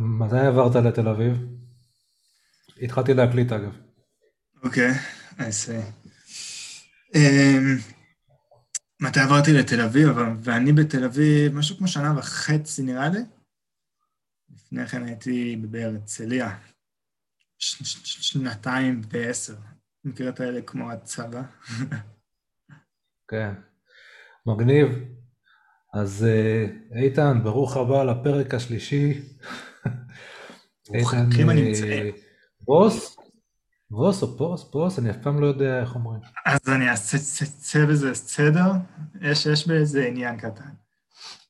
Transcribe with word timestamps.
מתי 0.00 0.38
עברת 0.38 0.74
לתל 0.74 1.08
אביב? 1.08 1.36
התחלתי 2.82 3.14
להקליט 3.14 3.52
אגב. 3.52 3.76
אוקיי, 4.62 4.90
I 5.38 5.40
see. 5.40 6.10
Um, 7.14 7.94
מתי 9.00 9.20
עברתי 9.20 9.52
לתל 9.52 9.80
אביב? 9.80 10.08
ואני 10.42 10.72
בתל 10.72 11.04
אביב 11.04 11.54
משהו 11.54 11.76
כמו 11.76 11.88
שנה 11.88 12.18
וחצי 12.18 12.82
נראה 12.82 13.08
לי. 13.08 13.20
לפני 14.50 14.86
כן 14.86 15.02
הייתי 15.02 15.56
בהרצליה, 15.70 16.58
שנתיים 17.58 19.00
ועשר. 19.10 19.56
מכיר 20.04 20.28
את 20.28 20.40
האלה 20.40 20.62
כמו 20.62 20.90
הצבא. 20.90 21.42
כן, 23.30 23.54
מגניב. 24.46 24.88
אז 25.92 26.26
אה, 26.28 26.66
איתן, 27.02 27.38
ברוך 27.42 27.76
הבא 27.76 28.04
לפרק 28.04 28.54
השלישי. 28.54 29.20
איתן, 30.94 31.28
אה, 31.84 32.10
בוס? 32.60 33.16
בוס 33.90 34.22
או 34.22 34.38
פוס? 34.38 34.64
פוס? 34.64 34.98
אני 34.98 35.10
אף 35.10 35.16
פעם 35.22 35.40
לא 35.40 35.46
יודע 35.46 35.80
איך 35.80 35.94
אומרים. 35.94 36.20
אז 36.46 36.60
אני 36.68 36.90
אעשה 36.90 37.86
בזה 37.86 38.14
סדר, 38.14 38.72
יש, 39.20 39.46
יש 39.46 39.68
בזה 39.68 40.06
עניין 40.06 40.36
קטן. 40.36 40.70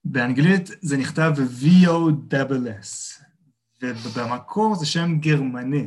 באנגלית 0.04 0.70
זה 0.80 0.96
נכתב 0.96 1.32
V-O-S-S, 1.62 3.22
ובמקור 3.82 4.74
זה 4.74 4.86
שם 4.86 5.18
גרמני. 5.20 5.86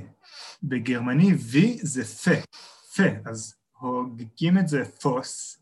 בגרמני 0.64 1.32
V 1.32 1.58
זה 1.82 2.06
פה, 2.06 2.32
פה, 2.96 3.04
אז 3.26 3.56
הוגים 3.80 4.58
את 4.58 4.68
זה 4.68 4.84
פוס, 5.02 5.60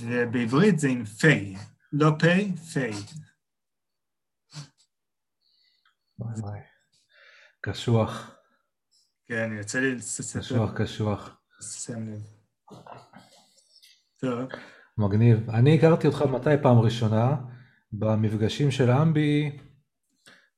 ובעברית 0.00 0.78
זה 0.78 0.88
עם 0.88 1.04
פי, 1.04 1.56
לא 1.92 2.10
פי, 2.18 2.56
פי. 2.56 2.90
קשוח. 7.60 8.36
כן, 9.26 9.50
יוצא 9.58 9.78
לי 9.78 9.94
לספר. 9.94 10.40
קשוח, 10.40 10.70
קשוח. 10.76 11.40
שים 11.60 12.08
לב. 12.08 12.22
טוב. 14.20 14.48
מגניב. 14.98 15.50
אני 15.50 15.78
הכרתי 15.78 16.06
אותך 16.06 16.22
מתי 16.22 16.62
פעם 16.62 16.78
ראשונה? 16.78 17.36
במפגשים 17.92 18.70
של 18.70 18.90
אמבי 18.90 19.58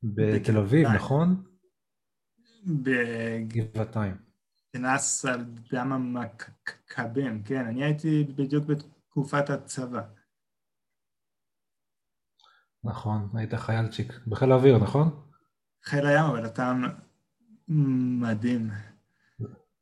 בתל 0.02 0.56
אביב, 0.56 0.88
נכון? 0.88 1.44
בגבעתיים. 2.66 4.16
כנס 4.72 5.24
על 5.24 5.44
דם 5.44 5.92
המכבים, 5.92 7.42
כן, 7.42 7.66
אני 7.66 7.84
הייתי 7.84 8.24
בדיוק 8.24 8.64
בתקופת 8.64 9.50
הצבא. 9.50 10.02
נכון, 12.84 13.28
היית 13.34 13.54
חיילצ'יק. 13.54 14.12
בחיל 14.26 14.52
האוויר, 14.52 14.78
נכון? 14.78 15.20
חיל 15.84 16.06
הים, 16.06 16.24
אבל 16.24 16.46
אתה 16.46 16.72
מדהים. 17.68 18.70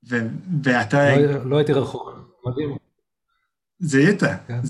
ו- 0.08 0.28
ואתה... 0.62 1.16
לא, 1.16 1.44
לא 1.44 1.56
הייתי 1.56 1.72
רחוק, 1.72 2.10
מדהים. 2.46 2.76
זה 3.78 3.98
היית. 3.98 4.22
כן. 4.46 4.60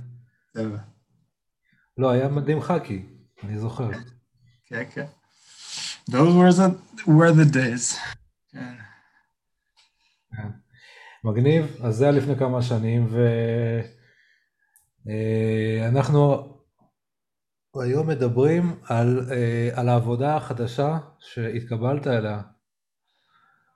לא, 1.98 2.10
היה 2.10 2.28
מדהים 2.28 2.60
חאקי, 2.60 3.06
אני 3.42 3.58
זוכר. 3.58 3.91
כן, 4.66 4.84
כן. 4.94 5.06
Those 6.10 6.14
were 6.14 6.52
the, 6.56 6.70
were 7.06 7.32
the 7.34 7.54
days. 7.54 7.97
כן. 8.52 8.74
כן. 10.36 10.48
מגניב, 11.24 11.77
אז 11.82 11.97
זה 11.97 12.04
היה 12.04 12.12
לפני 12.12 12.36
כמה 12.36 12.62
שנים, 12.62 13.08
ואנחנו 15.06 16.32
אה, 16.32 16.55
היום 17.80 18.08
מדברים 18.08 18.80
על, 18.84 19.20
אה, 19.32 19.70
על 19.74 19.88
העבודה 19.88 20.36
החדשה 20.36 20.98
שהתקבלת 21.19 22.06
אליה. 22.06 22.42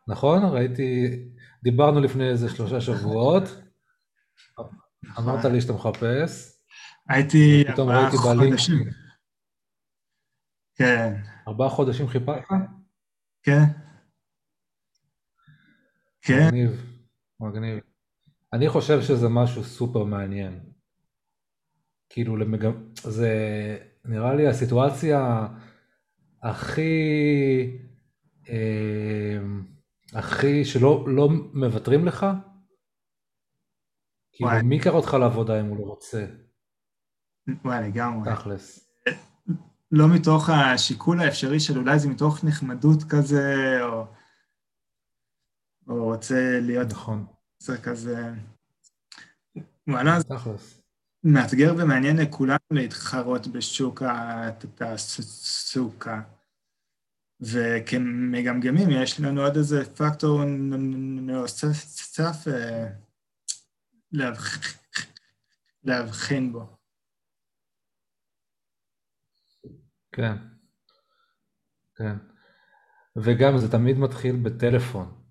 נכון? 0.09 0.43
ראיתי, 0.45 1.19
דיברנו 1.62 2.01
לפני 2.01 2.28
איזה 2.28 2.48
שלושה 2.48 2.81
שבועות, 2.81 3.43
אמרת 5.19 5.44
לי 5.44 5.61
שאתה 5.61 5.72
מחפש. 5.72 6.61
הייתי 7.09 7.65
ארבעה 7.69 8.11
חודשים. 8.11 8.91
כן. 10.75 11.15
ארבעה 11.49 11.69
חודשים 11.69 12.09
חיפשת? 12.09 12.44
כן. 13.43 13.62
כן. 16.22 16.47
מגניב, 16.47 16.84
מגניב. 17.41 17.78
אני 18.53 18.69
חושב 18.69 19.03
שזה 19.03 19.28
משהו 19.28 19.65
סופר 19.65 20.05
מעניין. 20.05 20.61
כאילו, 22.09 22.37
למג... 22.37 22.67
זה 23.03 23.78
נראה 24.05 24.34
לי 24.34 24.49
הסיטואציה 24.49 25.47
הכי, 26.43 26.93
אה, 28.49 29.38
הכי 30.15 30.65
שלא 30.65 31.05
לא 31.09 31.28
מוותרים 31.53 32.06
לך. 32.06 32.27
כאילו, 34.33 34.50
מי 34.65 34.77
יקר 34.77 34.91
אותך 34.91 35.15
לעבודה 35.15 35.61
אם 35.61 35.66
הוא 35.66 35.77
לא 35.77 35.83
רוצה? 35.83 36.27
וואי, 37.65 37.88
לגמרי. 37.88 38.31
תכלס. 38.34 38.91
לא 39.93 40.06
מתוך 40.15 40.49
השיקול 40.50 41.21
האפשרי 41.21 41.61
של 41.61 41.78
אולי 41.78 41.99
זה 41.99 42.09
מתוך 42.09 42.44
נחמדות 42.44 43.03
כזה, 43.09 43.78
או, 43.82 44.06
או 45.88 46.05
רוצה 46.05 46.61
להיות... 46.61 46.88
נכון. 46.91 47.27
זה 47.59 47.78
כזה... 47.82 48.31
וואלה, 49.88 50.21
זה 50.21 50.34
מאתגר 51.25 51.75
ומעניין 51.78 52.16
לכולנו 52.16 52.58
להתחרות 52.70 53.47
בשוק 53.47 54.03
התעסוקה. 54.81 56.22
וכמגמגמים 57.41 58.88
יש 58.91 59.20
לנו 59.20 59.41
עוד 59.41 59.56
איזה 59.56 59.94
פקטור 59.94 60.44
נוסף 61.20 62.48
אה, 62.48 62.86
להבחין 65.84 66.53
בו. 66.53 66.76
כן, 70.12 70.37
כן. 71.97 72.16
וגם 73.16 73.58
זה 73.58 73.70
תמיד 73.72 73.98
מתחיל 73.98 74.37
בטלפון, 74.37 75.22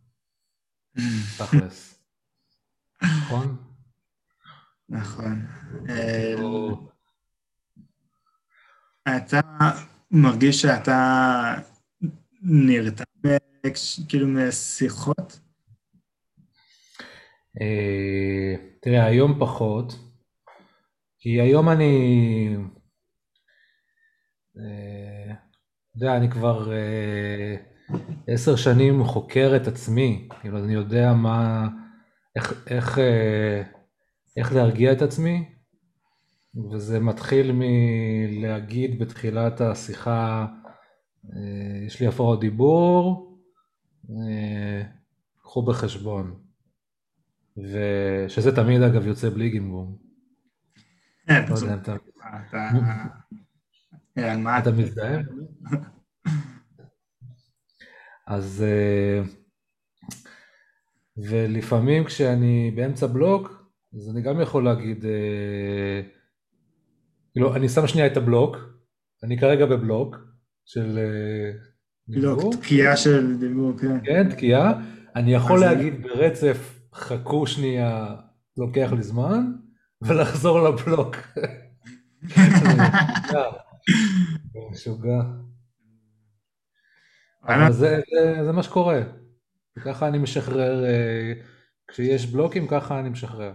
תכלס. 1.37 2.03
נכון? 3.25 3.68
נכון. 4.89 5.45
אתה 9.17 9.39
מרגיש 10.11 10.61
שאתה 10.61 11.55
נרתע 12.41 13.03
כאילו 14.09 14.27
משיחות? 14.27 15.39
אה, 17.61 18.55
תראה, 18.81 19.05
היום 19.05 19.39
פחות, 19.39 19.93
כי 21.19 21.41
היום 21.41 21.69
אני 21.69 22.55
אה, 24.57 25.31
אתה 25.31 26.05
יודע, 26.05 26.17
אני 26.17 26.31
כבר 26.31 26.71
אה, 26.73 27.55
עשר 28.27 28.55
שנים 28.55 29.03
חוקר 29.03 29.53
את 29.55 29.67
עצמי, 29.67 30.27
כאילו 30.41 30.63
אני 30.63 30.73
יודע 30.73 31.13
מה, 31.13 31.67
איך, 32.35 32.63
איך, 32.67 32.99
איך 34.39 34.53
להרגיע 34.53 34.91
את 34.91 35.01
עצמי, 35.01 35.49
וזה 36.71 36.99
מתחיל 36.99 37.51
מלהגיד 37.53 38.99
בתחילת 38.99 39.61
השיחה, 39.61 40.47
יש 41.85 41.99
לי 41.99 42.07
הפרעות 42.07 42.39
דיבור, 42.39 43.37
קחו 45.41 45.65
בחשבון. 45.65 46.39
ושזה 47.57 48.55
תמיד 48.55 48.81
אגב 48.81 49.07
יוצא 49.07 49.29
בלי 49.29 49.49
גמגום. 49.49 49.97
כן, 51.27 51.45
לא 51.49 51.55
אתה 54.59 54.71
מזדהה? 54.71 55.19
אז... 58.27 58.63
אה, 58.67 59.21
ולפעמים 61.17 62.03
כשאני 62.05 62.71
באמצע 62.75 63.07
בלוק, 63.07 63.58
אז 63.95 64.09
אני 64.09 64.21
גם 64.21 64.41
יכול 64.41 64.65
להגיד, 64.65 65.05
אה, 65.05 66.01
כאילו, 67.31 67.55
אני 67.55 67.69
שם 67.69 67.87
שנייה 67.87 68.07
את 68.07 68.17
הבלוק, 68.17 68.57
אני 69.23 69.39
כרגע 69.39 69.65
בבלוק 69.65 70.17
של 70.65 70.97
אה, 70.97 71.51
דיבור. 72.07 72.53
תקיעה 72.61 72.97
של 72.97 73.37
דיבור, 73.39 73.77
כן. 73.77 74.05
כן, 74.05 74.29
תקיעה. 74.29 74.73
אני 75.15 75.33
יכול 75.33 75.59
להגיד 75.59 76.01
ברצף, 76.01 76.79
חכו 76.93 77.47
שנייה, 77.47 78.15
לוקח 78.57 78.91
לי 78.91 79.03
זמן, 79.03 79.51
ולחזור 80.01 80.69
לבלוק. 80.69 81.15
משוגע. 84.71 85.21
אבל 87.43 87.71
זה, 87.71 88.01
זה, 88.11 88.43
זה 88.45 88.51
מה 88.51 88.63
שקורה. 88.63 89.01
ככה 89.85 90.07
אני 90.07 90.17
משחרר, 90.17 90.85
אה, 90.85 91.33
כשיש 91.87 92.25
בלוקים 92.25 92.67
ככה 92.67 92.99
אני 92.99 93.09
משחרר. 93.09 93.53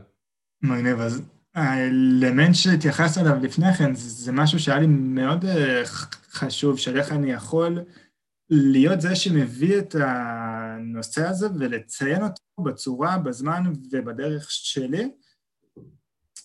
מגניב, 0.65 1.01
אז 1.01 1.23
האלמנט 1.55 2.55
שהתייחסת 2.55 3.21
אליו 3.21 3.37
לפני 3.43 3.75
כן, 3.75 3.95
זה, 3.95 4.09
זה 4.09 4.33
משהו 4.33 4.59
שהיה 4.59 4.79
לי 4.79 4.87
מאוד 4.87 5.45
אה, 5.45 5.83
חשוב, 6.31 6.79
של 6.79 6.99
איך 6.99 7.13
אני 7.13 7.33
יכול 7.33 7.79
להיות 8.51 9.01
זה 9.01 9.17
שמביא 9.17 9.79
את 9.79 9.97
הנושא 9.99 11.27
הזה 11.27 11.47
ולציין 11.59 12.23
אותו 12.23 12.63
בצורה, 12.65 13.19
בזמן 13.19 13.73
ובדרך 13.91 14.51
שלי, 14.51 15.11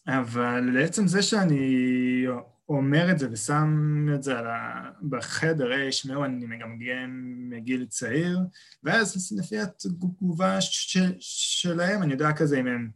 אבל 0.08 0.60
לעצם 0.74 1.08
זה 1.08 1.22
שאני 1.22 2.26
אומר 2.70 3.12
את 3.12 3.20
זה 3.20 3.28
ושם 3.32 4.06
את 4.16 4.24
זה 4.24 4.40
ה... 4.40 4.90
בחדר, 5.10 5.72
היי, 5.72 5.92
שמעו, 5.92 6.26
אני 6.26 6.46
מגמגם 6.46 7.34
מגיל 7.50 7.86
צעיר, 7.86 8.40
ואז 8.84 9.34
לפי 9.38 9.60
התגובה 9.60 10.62
ש... 10.62 10.98
שלהם, 11.20 12.04
אני 12.04 12.12
יודע 12.12 12.32
כזה 12.34 12.60
אם 12.60 12.68
הם 12.68 12.90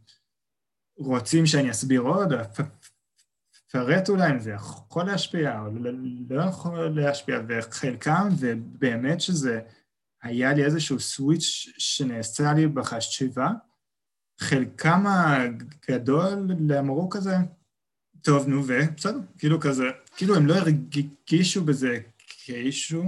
רוצים 0.96 1.46
שאני 1.46 1.70
אסביר 1.70 2.00
עוד, 2.00 2.32
אפרט 2.32 4.08
אולי 4.08 4.30
אם 4.30 4.40
זה 4.40 4.50
יכול 4.50 5.04
להשפיע 5.04 5.60
או 5.60 5.66
לא, 5.78 5.90
לא 6.30 6.42
יכול 6.42 6.88
להשפיע, 6.88 7.40
וחלקם, 7.48 8.28
ובאמת 8.38 9.20
שזה 9.20 9.60
היה 10.22 10.54
לי 10.54 10.64
איזשהו 10.64 11.00
סוויץ' 11.00 11.74
שנעשה 11.78 12.52
לי 12.52 12.66
בחשיבה, 12.66 13.50
חלקם 14.40 15.04
הגדול 15.06 16.50
אמרו 16.78 17.10
כזה, 17.10 17.36
טוב, 18.22 18.48
נו, 18.48 18.62
ובסדר, 18.66 19.18
כאילו 19.38 19.60
כזה, 19.60 19.84
כאילו 20.16 20.36
הם 20.36 20.46
לא 20.46 20.54
הרגישו 20.54 21.64
בזה 21.64 21.98
כאישו, 22.18 23.02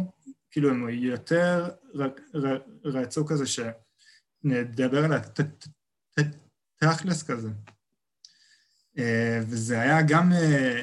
כאילו 0.50 0.70
הם 0.70 0.88
יותר 0.88 1.68
רצו 2.84 3.26
כזה 3.26 3.44
שנדבר 3.46 5.04
על 5.04 5.12
התכלס 6.82 7.22
כזה. 7.22 7.48
אה, 8.98 9.40
וזה 9.42 9.80
היה 9.80 10.02
גם 10.02 10.32
אה, 10.32 10.82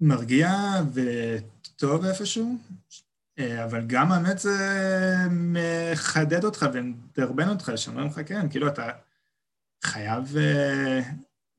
מרגיע 0.00 0.50
וטוב 0.94 2.04
איפשהו, 2.04 2.56
אה, 3.38 3.64
אבל 3.64 3.84
גם 3.86 4.12
האמת 4.12 4.38
זה 4.38 4.58
מחדד 5.30 6.44
אותך 6.44 6.66
ומדרבן 6.72 7.48
אותך, 7.48 7.72
שאומרים 7.76 8.06
לך, 8.06 8.20
כן, 8.26 8.48
כאילו 8.50 8.68
אתה 8.68 8.90
חייב 9.84 10.36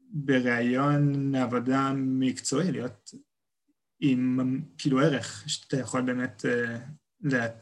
בראיון 0.10 1.36
עבודה 1.36 1.92
מקצועי 1.96 2.72
להיות 2.72 3.14
עם 4.00 4.60
כאילו 4.78 5.00
ערך 5.00 5.44
שאתה 5.48 5.78
יכול 5.78 6.02
באמת 6.02 6.46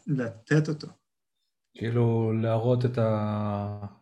לתת 0.08 0.70
אותו. 0.70 0.88
כאילו 1.78 2.34
להראות 2.34 2.86
את 2.86 2.98
ה... 2.98 4.01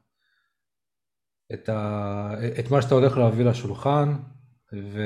את, 1.54 1.70
ה... 1.70 2.34
את 2.60 2.72
מה 2.72 2.82
שאתה 2.82 2.96
הולך 2.96 3.18
להביא 3.18 3.46
לשולחן, 3.46 4.16
ו... 4.74 5.02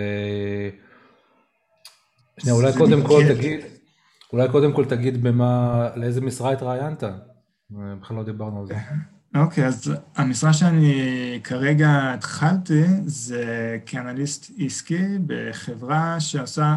שנייה, 2.40 2.56
אולי 2.56 2.74
קודם 2.78 3.08
כל 3.08 3.22
תגיד, 3.36 3.60
אולי 4.34 4.50
קודם 4.50 4.74
כל 4.74 4.86
תגיד 4.86 5.24
במה, 5.24 5.90
לאיזה 5.96 6.22
משרה 6.22 6.52
התראיינת? 6.52 7.04
בכלל 7.72 8.18
לא 8.18 8.24
דיברנו 8.24 8.60
על 8.60 8.68
זה. 8.68 8.74
אוקיי, 9.36 9.64
okay, 9.64 9.68
אז 9.68 9.94
המשרה 10.16 10.54
שאני 10.54 11.40
כרגע 11.44 12.14
התחלתי 12.14 12.84
זה 13.06 13.78
כאנליסט 13.86 14.52
עסקי 14.60 15.06
בחברה 15.28 16.20
שעושה 16.20 16.76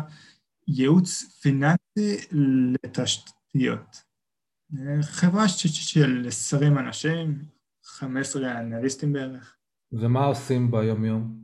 ייעוץ 0.68 1.38
פיננסי 1.42 2.26
לתשתיות. 2.32 4.02
חברה 5.02 5.48
של 5.48 6.24
20 6.28 6.78
אנשים, 6.78 7.38
15 7.84 8.60
אנליסטים 8.60 9.12
בערך. 9.12 9.55
ומה 9.92 10.24
עושים 10.24 10.70
ביום-יום? 10.70 11.36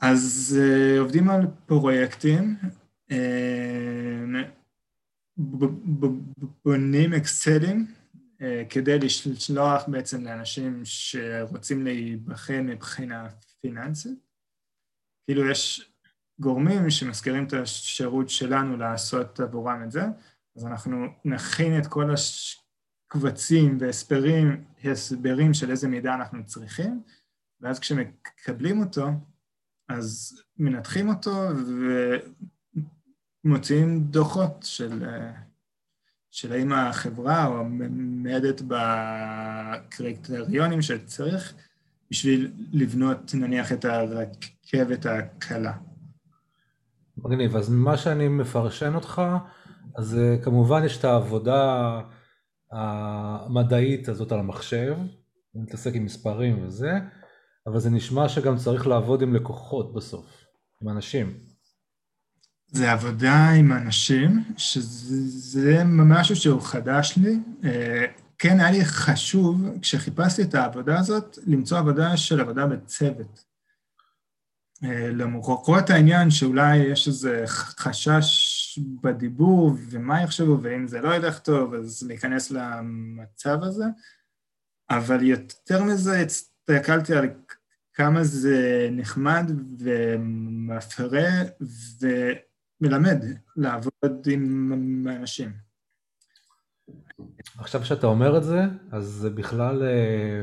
אז 0.00 0.56
uh, 0.60 1.00
עובדים 1.00 1.30
על 1.30 1.46
פרויקטים, 1.66 2.56
uh, 3.10 3.14
בונים 6.64 7.12
אקסלים 7.12 7.86
uh, 8.38 8.42
כדי 8.70 8.98
לשלוח 8.98 9.82
בעצם 9.88 10.24
לאנשים 10.24 10.80
שרוצים 10.84 11.84
להיבחן 11.84 12.66
מבחינה 12.66 13.28
פיננסית. 13.60 14.18
כאילו 15.26 15.50
יש 15.50 15.90
גורמים 16.38 16.90
שמזכירים 16.90 17.44
את 17.46 17.52
השירות 17.52 18.30
שלנו 18.30 18.76
לעשות 18.76 19.40
עבורם 19.40 19.82
את 19.84 19.90
זה, 19.90 20.02
אז 20.56 20.66
אנחנו 20.66 21.06
נכין 21.24 21.78
את 21.78 21.86
כל 21.86 22.10
הש... 22.10 22.63
קבצים 23.14 23.78
והסברים, 23.80 24.64
הסברים 24.84 25.54
של 25.54 25.70
איזה 25.70 25.88
מידע 25.88 26.14
אנחנו 26.14 26.44
צריכים, 26.44 27.02
ואז 27.60 27.78
כשמקבלים 27.78 28.80
אותו, 28.80 29.08
אז 29.88 30.38
מנתחים 30.58 31.08
אותו 31.08 31.48
ומוציאים 33.44 34.04
דוחות 34.04 34.62
של, 34.62 35.04
של 36.30 36.52
האם 36.52 36.72
החברה 36.72 37.44
עומדת 37.44 38.62
בקריטריונים 39.88 40.82
שצריך 40.82 41.54
בשביל 42.10 42.52
לבנות 42.72 43.34
נניח 43.34 43.72
את 43.72 43.84
הרכבת 43.84 45.06
הקלה. 45.06 45.72
מגניב, 47.16 47.56
אז 47.56 47.70
ממה 47.70 47.96
שאני 47.96 48.28
מפרשן 48.28 48.94
אותך, 48.94 49.22
אז 49.96 50.18
אה, 50.18 50.36
כמובן 50.42 50.84
יש 50.84 50.98
את 50.98 51.04
העבודה 51.04 52.00
המדעית 52.74 54.08
הזאת 54.08 54.32
על 54.32 54.38
המחשב, 54.38 54.96
מתעסק 55.54 55.94
עם 55.94 56.04
מספרים 56.04 56.66
וזה, 56.66 56.92
אבל 57.66 57.80
זה 57.80 57.90
נשמע 57.90 58.28
שגם 58.28 58.56
צריך 58.56 58.86
לעבוד 58.86 59.22
עם 59.22 59.34
לקוחות 59.34 59.94
בסוף, 59.94 60.44
עם 60.82 60.88
אנשים. 60.88 61.38
זה 62.66 62.92
עבודה 62.92 63.50
עם 63.50 63.72
אנשים, 63.72 64.44
שזה 64.56 65.82
משהו 65.84 66.36
שהוא 66.36 66.62
חדש 66.62 67.18
לי. 67.22 67.38
אה, 67.64 68.04
כן, 68.38 68.60
היה 68.60 68.70
לי 68.70 68.84
חשוב, 68.84 69.64
כשחיפשתי 69.82 70.42
את 70.42 70.54
העבודה 70.54 70.98
הזאת, 70.98 71.38
למצוא 71.46 71.78
עבודה 71.78 72.16
של 72.16 72.40
עבודה 72.40 72.66
בצוות. 72.66 73.44
אה, 74.84 75.08
למרות 75.12 75.90
העניין 75.90 76.30
שאולי 76.30 76.76
יש 76.76 77.08
איזה 77.08 77.42
חשש 77.46 78.43
בדיבור 78.78 79.72
ומה 79.90 80.22
יחשבו 80.22 80.58
ואם 80.62 80.86
זה 80.86 81.00
לא 81.00 81.14
ילך 81.14 81.38
טוב 81.38 81.74
אז 81.74 82.02
להיכנס 82.02 82.50
למצב 82.50 83.58
הזה, 83.62 83.84
אבל 84.90 85.22
יותר 85.22 85.82
מזה 85.82 86.20
הסתכלתי 86.20 87.14
על 87.14 87.28
כמה 87.94 88.24
זה 88.24 88.88
נחמד 88.92 89.50
ומפרה 89.78 91.28
ומלמד 92.80 93.24
לעבוד 93.56 94.26
עם 94.30 95.06
אנשים. 95.08 95.52
עכשיו 97.58 97.84
שאתה 97.84 98.06
אומר 98.06 98.38
את 98.38 98.44
זה, 98.44 98.60
אז 98.92 99.04
זה 99.04 99.30
בכלל 99.30 99.82
אה, 99.82 100.42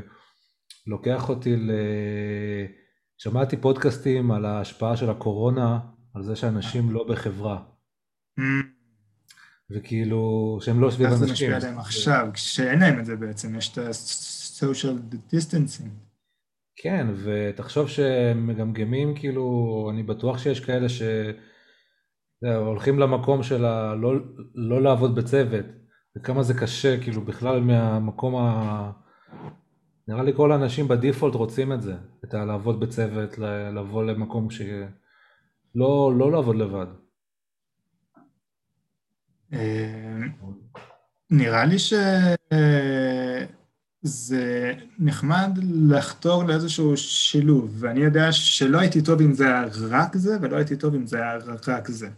לוקח 0.88 1.30
אותי 1.30 1.56
ל... 1.56 1.72
שמעתי 3.18 3.58
פודקאסטים 3.58 4.32
על 4.32 4.46
ההשפעה 4.46 4.98
של 4.98 5.10
הקורונה, 5.10 5.80
על 6.14 6.24
זה 6.24 6.36
שאנשים 6.36 6.92
לא 6.92 7.06
בחברה. 7.10 7.64
Mm. 8.40 8.44
וכאילו, 9.70 10.58
שהם 10.62 10.82
לא 10.82 10.92
סביב 10.92 11.08
אנשים. 11.08 11.22
איך 11.22 11.28
זה 11.28 11.34
משפיע 11.34 11.56
עליהם 11.56 11.80
עכשיו, 11.80 12.30
כשאין 12.34 12.80
להם 12.80 13.00
את 13.00 13.06
זה 13.06 13.16
בעצם, 13.16 13.56
יש 13.56 13.72
את 13.72 13.78
ה-social 13.78 15.16
distancing. 15.32 15.90
כן, 16.76 17.08
ותחשוב 17.24 17.88
שהם 17.88 18.48
מגמגמים, 18.48 19.16
כאילו, 19.16 19.88
אני 19.94 20.04
בטוח 20.04 20.38
שיש 20.38 20.60
כאלה 20.60 20.90
ש... 20.90 21.02
הולכים 22.56 23.00
למקום 23.00 23.44
של 23.44 23.66
ה... 23.66 23.96
לא, 23.96 24.14
לא 24.56 24.82
לעבוד 24.82 25.16
בצוות, 25.16 25.66
וכמה 26.18 26.44
זה 26.44 26.54
קשה, 26.54 27.02
כאילו, 27.02 27.22
בכלל 27.22 27.60
מהמקום 27.62 28.36
ה... 28.36 28.92
נראה 30.08 30.24
לי 30.24 30.34
כל 30.36 30.52
האנשים 30.52 30.88
בדיפולט 30.88 31.36
רוצים 31.36 31.74
את 31.74 31.82
זה, 31.82 31.96
את 32.26 32.34
הלעבוד 32.34 32.80
בצוות, 32.80 33.38
לבוא 33.76 34.04
למקום 34.04 34.50
ש... 34.50 34.62
לא, 35.76 36.14
לא 36.18 36.32
לעבוד 36.32 36.56
לבד. 36.56 36.88
אה, 39.54 40.18
נראה 41.30 41.66
לי 41.66 41.76
שזה 44.06 44.74
נחמד 45.00 45.60
לחתור 45.90 46.44
לאיזשהו 46.44 46.98
שילוב, 46.98 47.76
ואני 47.80 48.00
יודע 48.00 48.32
שלא 48.32 48.80
הייתי 48.80 49.02
טוב 49.02 49.22
אם 49.22 49.34
זה 49.34 49.46
היה 49.46 49.66
רק 49.90 50.16
זה, 50.18 50.38
ולא 50.42 50.56
הייתי 50.58 50.76
טוב 50.76 50.96
אם 50.96 51.08
זה 51.08 51.18
היה 51.18 51.38
רק 51.68 51.88
זה. 51.88 52.10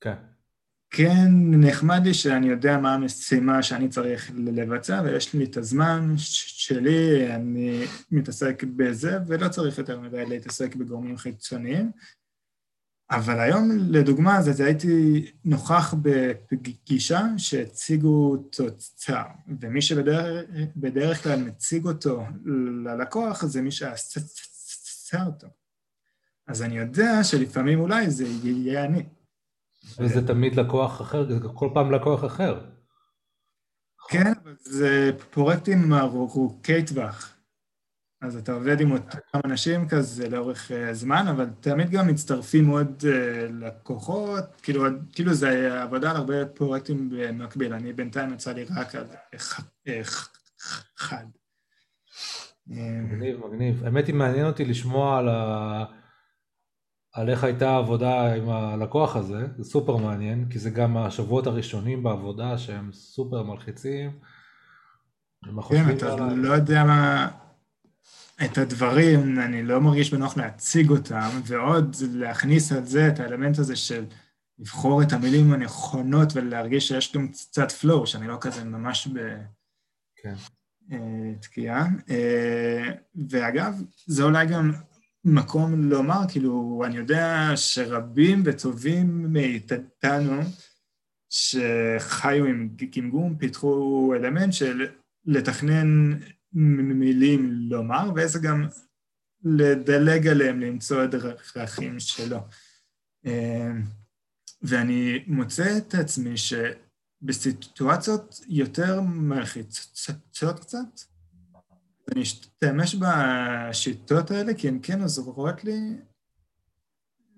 כן. 0.00 0.14
כן 0.90 1.28
נחמד 1.30 2.00
לי 2.04 2.14
שאני 2.14 2.48
יודע 2.48 2.78
מה 2.78 2.94
המשימה 2.94 3.62
שאני 3.62 3.88
צריך 3.88 4.32
לבצע 4.36 5.02
ויש 5.04 5.34
לי 5.34 5.44
את 5.44 5.56
הזמן 5.56 6.14
שלי, 6.16 7.34
אני 7.34 7.84
מתעסק 8.10 8.64
בזה 8.76 9.18
ולא 9.26 9.48
צריך 9.48 9.78
יותר 9.78 10.00
מדי 10.00 10.26
להתעסק 10.26 10.74
בגורמים 10.74 11.16
חיצוניים. 11.16 11.90
אבל 13.10 13.40
היום, 13.40 13.70
לדוגמה, 13.88 14.42
זה, 14.42 14.52
זה 14.52 14.64
הייתי 14.64 15.24
נוכח 15.44 15.94
בפגישה 16.02 17.22
שהציגו 17.36 18.36
תוצר, 18.36 19.22
ומי 19.60 19.82
שבדרך 19.82 21.22
כלל 21.22 21.44
מציג 21.44 21.86
אותו 21.86 22.22
ללקוח 22.84 23.44
זה 23.44 23.62
מי 23.62 23.70
שעשה 23.70 24.20
אותו. 25.26 25.46
אז 26.46 26.62
אני 26.62 26.78
יודע 26.78 27.24
שלפעמים 27.24 27.80
אולי 27.80 28.10
זה 28.10 28.24
יהיה 28.24 28.84
אני. 28.84 29.02
וזה 29.98 30.26
תמיד 30.26 30.54
לקוח 30.54 31.00
אחר, 31.00 31.28
זה 31.28 31.48
כל 31.54 31.70
פעם 31.74 31.92
לקוח 31.92 32.24
אחר. 32.24 32.66
כן, 34.08 34.32
אבל 34.42 34.56
זה 34.60 35.10
פרויקטים 35.30 35.92
ארוכי 35.92 36.82
טווח. 36.86 37.37
אז 38.20 38.36
אתה 38.36 38.52
עובד 38.52 38.80
עם 38.80 38.92
אותם 38.92 39.18
אנשים 39.44 39.88
כזה 39.88 40.28
לאורך 40.28 40.72
אה, 40.72 40.94
זמן, 40.94 41.28
אבל 41.28 41.46
תמיד 41.60 41.90
גם 41.90 42.06
מצטרפים 42.06 42.68
עוד 42.68 43.04
אה, 43.06 43.46
לקוחות, 43.50 44.44
כאילו, 44.62 44.84
כאילו 45.12 45.34
זה 45.34 45.82
עבודה 45.82 46.10
על 46.10 46.16
הרבה 46.16 46.46
פרויקטים 46.46 47.10
במקביל, 47.10 47.72
אני 47.72 47.92
בינתיים 47.92 48.32
יצא 48.32 48.52
לי 48.52 48.64
רק 48.76 48.94
על 48.94 49.04
אחד. 49.36 49.62
מגניב, 52.66 53.46
מגניב. 53.46 53.84
האמת 53.84 54.06
היא 54.06 54.14
מעניין 54.14 54.46
אותי 54.46 54.64
לשמוע 54.64 55.18
על, 55.18 55.28
ה... 55.28 55.84
על 57.12 57.30
איך 57.30 57.44
הייתה 57.44 57.70
העבודה 57.70 58.34
עם 58.34 58.48
הלקוח 58.48 59.16
הזה, 59.16 59.46
זה 59.56 59.64
סופר 59.64 59.96
מעניין, 59.96 60.48
כי 60.50 60.58
זה 60.58 60.70
גם 60.70 60.96
השבועות 60.96 61.46
הראשונים 61.46 62.02
בעבודה 62.02 62.58
שהם 62.58 62.92
סופר 62.92 63.42
מלחיצים. 63.42 64.10
כן, 65.68 65.96
אתה 65.96 66.16
לא 66.16 66.52
יודע 66.52 66.84
מה... 66.84 67.28
את 68.44 68.58
הדברים, 68.58 69.40
אני 69.40 69.62
לא 69.62 69.80
מרגיש 69.80 70.14
בנוח 70.14 70.36
להציג 70.36 70.90
אותם, 70.90 71.28
ועוד 71.44 71.96
להכניס 72.12 72.72
על 72.72 72.84
זה 72.84 73.08
את 73.08 73.20
האלמנט 73.20 73.58
הזה 73.58 73.76
של 73.76 74.04
לבחור 74.58 75.02
את 75.02 75.12
המילים 75.12 75.52
הנכונות 75.52 76.28
ולהרגיש 76.34 76.88
שיש 76.88 77.16
גם 77.16 77.28
קצת 77.28 77.72
פלואו, 77.72 78.06
שאני 78.06 78.28
לא 78.28 78.36
כזה 78.40 78.64
ממש 78.64 79.08
בתקיעה. 79.08 80.36
כן. 81.86 81.94
אה, 82.10 82.16
אה, 82.16 82.92
ואגב, 83.30 83.82
זה 84.06 84.22
אולי 84.22 84.46
גם 84.46 84.72
מקום 85.24 85.90
לומר, 85.90 86.20
כאילו, 86.28 86.82
אני 86.86 86.96
יודע 86.96 87.52
שרבים 87.56 88.42
וטובים 88.44 89.32
מאיתנו 89.32 90.40
שחיו 91.30 92.44
עם 92.44 92.68
גמגום, 92.96 93.36
פיתחו 93.36 94.12
אלמנט 94.16 94.52
של 94.52 94.86
לתכנן 95.26 96.18
מילים 96.58 97.50
לומר, 97.52 98.10
ואיזה 98.14 98.38
גם 98.38 98.66
לדלג 99.44 100.26
עליהם, 100.26 100.60
למצוא 100.60 101.04
את 101.04 101.14
הדרכים 101.14 102.00
שלו. 102.00 102.38
אה, 103.26 103.70
ואני 104.62 105.24
מוצא 105.26 105.78
את 105.78 105.94
עצמי 105.94 106.34
שבסיטואציות 106.36 108.40
יותר 108.48 109.00
מלחיצות 109.00 110.60
קצת, 110.60 111.00
אני 112.12 112.22
אשתמש 112.22 112.94
בשיטות 112.94 114.30
האלה, 114.30 114.54
כי 114.54 114.68
הן 114.68 114.78
כן 114.82 115.02
עוזרות 115.02 115.64
לי 115.64 115.96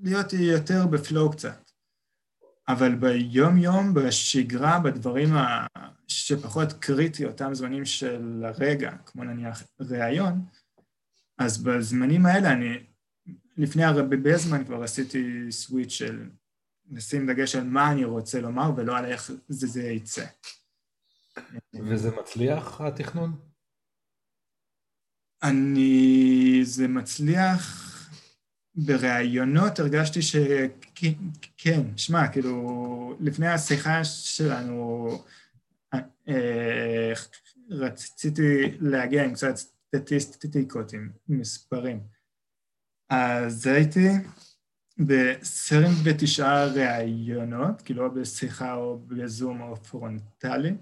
להיות 0.00 0.32
יותר 0.32 0.86
בפלואו 0.86 1.30
קצת. 1.30 1.70
אבל 2.68 2.94
ביום-יום, 2.94 3.94
בשגרה, 3.94 4.78
בדברים 4.78 5.28
שפחות 6.10 6.72
קריטי, 6.72 7.24
אותם 7.24 7.54
זמנים 7.54 7.84
של 7.84 8.44
הרגע, 8.44 8.90
כמו 9.06 9.24
נניח 9.24 9.62
ראיון, 9.80 10.44
אז 11.38 11.62
בזמנים 11.62 12.26
האלה 12.26 12.52
אני, 12.52 12.86
לפני 13.56 13.84
הרבה 13.84 14.36
זמן 14.36 14.64
כבר 14.64 14.82
עשיתי 14.82 15.52
סוויץ' 15.52 15.90
של 15.90 16.30
לשים 16.90 17.26
דגש 17.26 17.56
על 17.56 17.64
מה 17.64 17.92
אני 17.92 18.04
רוצה 18.04 18.40
לומר 18.40 18.70
ולא 18.76 18.98
על 18.98 19.04
איך 19.04 19.30
זה, 19.48 19.66
זה 19.66 19.82
יצא. 19.82 20.26
וזה 21.74 22.10
מצליח, 22.10 22.80
התכנון? 22.80 23.40
אני... 25.42 26.60
זה 26.62 26.88
מצליח... 26.88 27.90
בראיונות 28.74 29.78
הרגשתי 29.78 30.22
שכן, 30.22 31.82
שמע, 31.96 32.28
כאילו, 32.28 33.16
לפני 33.20 33.48
השיחה 33.48 34.04
שלנו 34.04 35.08
רציתי 37.70 38.76
להגיע 38.80 39.24
עם 39.24 39.34
קצת 39.34 39.54
סטטיסטיקות, 39.56 40.92
עם 40.92 41.10
מספרים. 41.28 42.00
אז 43.08 43.66
הייתי 43.66 44.08
ב-29 45.06 46.42
ראיונות, 46.74 47.82
כאילו 47.82 48.14
בשיחה 48.14 48.74
או 48.74 48.98
בזום 48.98 49.60
או 49.60 49.76
פרונטלי. 49.76 50.74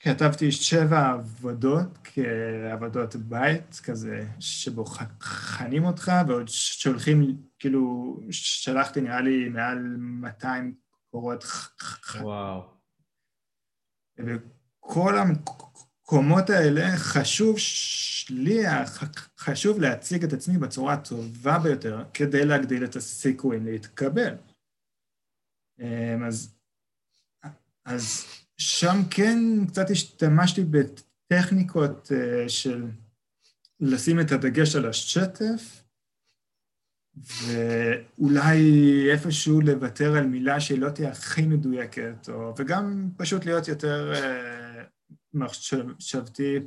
כתבתי 0.00 0.52
שבע 0.52 1.10
עבודות 1.10 1.98
כעבודות 2.04 3.16
בית, 3.16 3.80
כזה 3.84 4.26
שבוחנים 4.40 5.84
אותך, 5.84 6.12
ועוד 6.28 6.48
שולחים, 6.48 7.42
כאילו, 7.58 8.16
שלחתי 8.30 9.00
נראה 9.00 9.20
לי 9.20 9.48
מעל 9.48 9.96
200 9.98 10.74
קורות 11.18 11.44
וואו. 12.20 12.62
וכל 14.18 15.14
המקומות 15.18 16.50
האלה 16.50 16.96
חשוב 16.96 17.56
לי, 18.30 18.62
חשוב 19.38 19.80
להציג 19.80 20.24
את 20.24 20.32
עצמי 20.32 20.58
בצורה 20.58 20.94
הטובה 20.94 21.58
ביותר 21.58 22.04
כדי 22.14 22.44
להגדיל 22.44 22.84
את 22.84 22.96
הסיכויים 22.96 23.66
להתקבל. 23.66 24.34
אמ, 25.80 26.24
אז, 26.26 26.54
אז 27.84 28.24
שם 28.56 28.96
כן 29.10 29.38
קצת 29.68 29.90
השתמשתי 29.90 30.64
בטכניקות 30.64 32.12
אה, 32.12 32.48
של 32.48 32.86
לשים 33.80 34.20
את 34.20 34.32
הדגש 34.32 34.76
על 34.76 34.88
השטף, 34.88 35.87
ואולי 37.46 38.60
איפשהו 39.12 39.60
לוותר 39.60 40.16
על 40.16 40.26
מילה 40.26 40.60
שהיא 40.60 40.78
לא 40.78 40.90
תהיה 40.90 41.10
הכי 41.10 41.42
מדויקת, 41.42 42.28
או, 42.28 42.54
וגם 42.58 43.10
פשוט 43.16 43.44
להיות 43.44 43.68
יותר 43.68 44.12
uh, 44.14 44.18
מחשבתי 45.34 46.58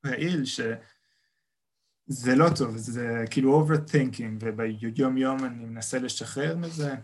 פעיל, 0.00 0.44
שזה 0.44 2.34
לא 2.36 2.46
טוב, 2.58 2.76
זה 2.76 3.24
כאילו 3.30 3.66
overthinking, 3.66 4.38
וביום 4.40 5.16
יום 5.16 5.44
אני 5.44 5.64
מנסה 5.64 5.98
לשחרר 5.98 6.56
מזה. 6.56 6.94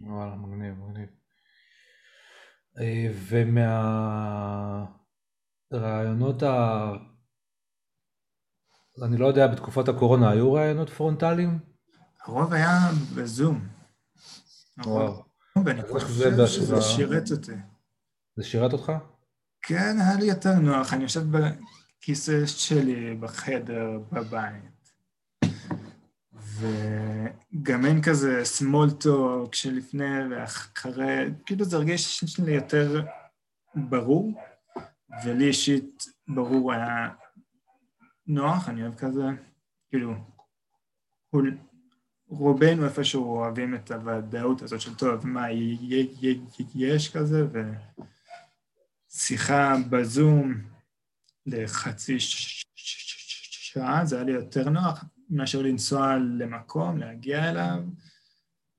וואלה, 0.00 0.34
מגניב, 0.34 0.74
מגניב. 0.74 1.08
אה, 2.78 3.10
ומהרעיונות 5.70 6.42
ה... 6.42 6.92
אני 9.02 9.16
לא 9.16 9.26
יודע, 9.26 9.46
בתקופת 9.46 9.88
הקורונה 9.88 10.30
היו 10.30 10.52
רעיונות 10.52 10.90
פרונטליים? 10.90 11.58
הרוב 12.24 12.52
היה 12.52 12.90
בזום. 13.14 13.68
וואו. 14.86 15.22
ואני 15.64 15.82
חושב 15.82 16.46
שזה 16.46 16.82
שירת 16.82 17.30
אותי. 17.30 17.52
זה 18.36 18.44
שירת 18.44 18.72
אותך? 18.72 18.92
כן, 19.62 19.96
היה 20.00 20.16
לי 20.16 20.26
יותר 20.26 20.54
נוח, 20.54 20.92
אני 20.92 21.02
יושב 21.02 21.22
בכיסא 21.30 22.46
שלי 22.46 23.14
בחדר, 23.14 23.98
בבית. 24.12 24.92
וגם 26.32 27.86
אין 27.86 28.02
כזה 28.02 28.42
small 28.60 29.04
talk 29.04 29.48
שלפני 29.52 30.28
ואחרי, 30.30 31.30
כאילו 31.46 31.64
זה 31.64 31.76
הרגיש 31.76 32.38
לי 32.38 32.52
יותר 32.52 33.04
ברור, 33.74 34.32
ולי 35.24 35.46
אישית 35.46 36.04
ברור 36.28 36.72
היה 36.72 37.08
נוח, 38.26 38.68
אני 38.68 38.82
אוהב 38.82 38.94
כזה, 38.94 39.22
כאילו, 39.88 40.14
רובנו 42.28 42.84
איפשהו 42.84 43.24
אוהבים 43.24 43.74
את 43.74 43.90
הוודאות 43.90 44.62
הזאת 44.62 44.80
של 44.80 44.94
טוב, 44.94 45.26
מה 45.26 45.46
יש 46.74 47.16
כזה, 47.16 47.46
ושיחה 49.12 49.74
בזום 49.90 50.54
לחצי 51.46 52.16
שעה, 52.20 54.04
זה 54.04 54.16
היה 54.16 54.24
לי 54.24 54.32
יותר 54.32 54.68
נוח 54.70 55.04
מאשר 55.30 55.62
לנסוע 55.62 56.16
למקום, 56.38 56.98
להגיע 56.98 57.50
אליו, 57.50 57.78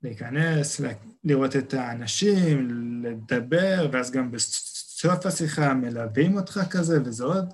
להיכנס, 0.03 0.81
לראות 1.23 1.55
את 1.55 1.73
האנשים, 1.73 2.67
לדבר, 3.03 3.89
ואז 3.91 4.11
גם 4.11 4.31
בסוף 4.31 5.25
השיחה 5.25 5.73
מלווים 5.73 6.37
אותך 6.37 6.59
כזה, 6.69 7.01
וזה 7.05 7.23
עוד, 7.23 7.53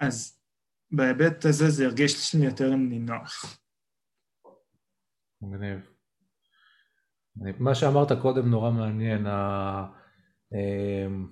אז 0.00 0.37
בהיבט 0.90 1.44
הזה 1.44 1.70
זה 1.70 1.84
הרגיש 1.86 2.34
לי 2.34 2.44
יותר 2.44 2.74
נינוח. 2.74 3.58
מגניב. 5.42 5.78
מה 7.58 7.74
שאמרת 7.74 8.12
קודם 8.22 8.50
נורא 8.50 8.70
מעניין, 8.70 9.26
אמ, 10.52 11.26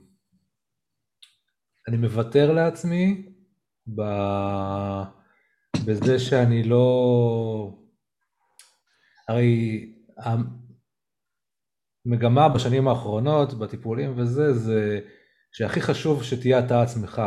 אני 1.89 1.97
מוותר 1.97 2.53
לעצמי 2.53 3.33
בזה 5.87 6.19
שאני 6.19 6.63
לא... 6.63 7.79
הרי 9.29 9.93
המגמה 12.07 12.49
בשנים 12.49 12.89
האחרונות, 12.89 13.55
בטיפולים 13.55 14.19
וזה, 14.19 14.55
זה 14.55 15.01
שהכי 15.53 15.81
חשוב 15.81 16.23
שתהיה 16.23 16.59
אתה 16.59 16.83
עצמך, 16.83 17.23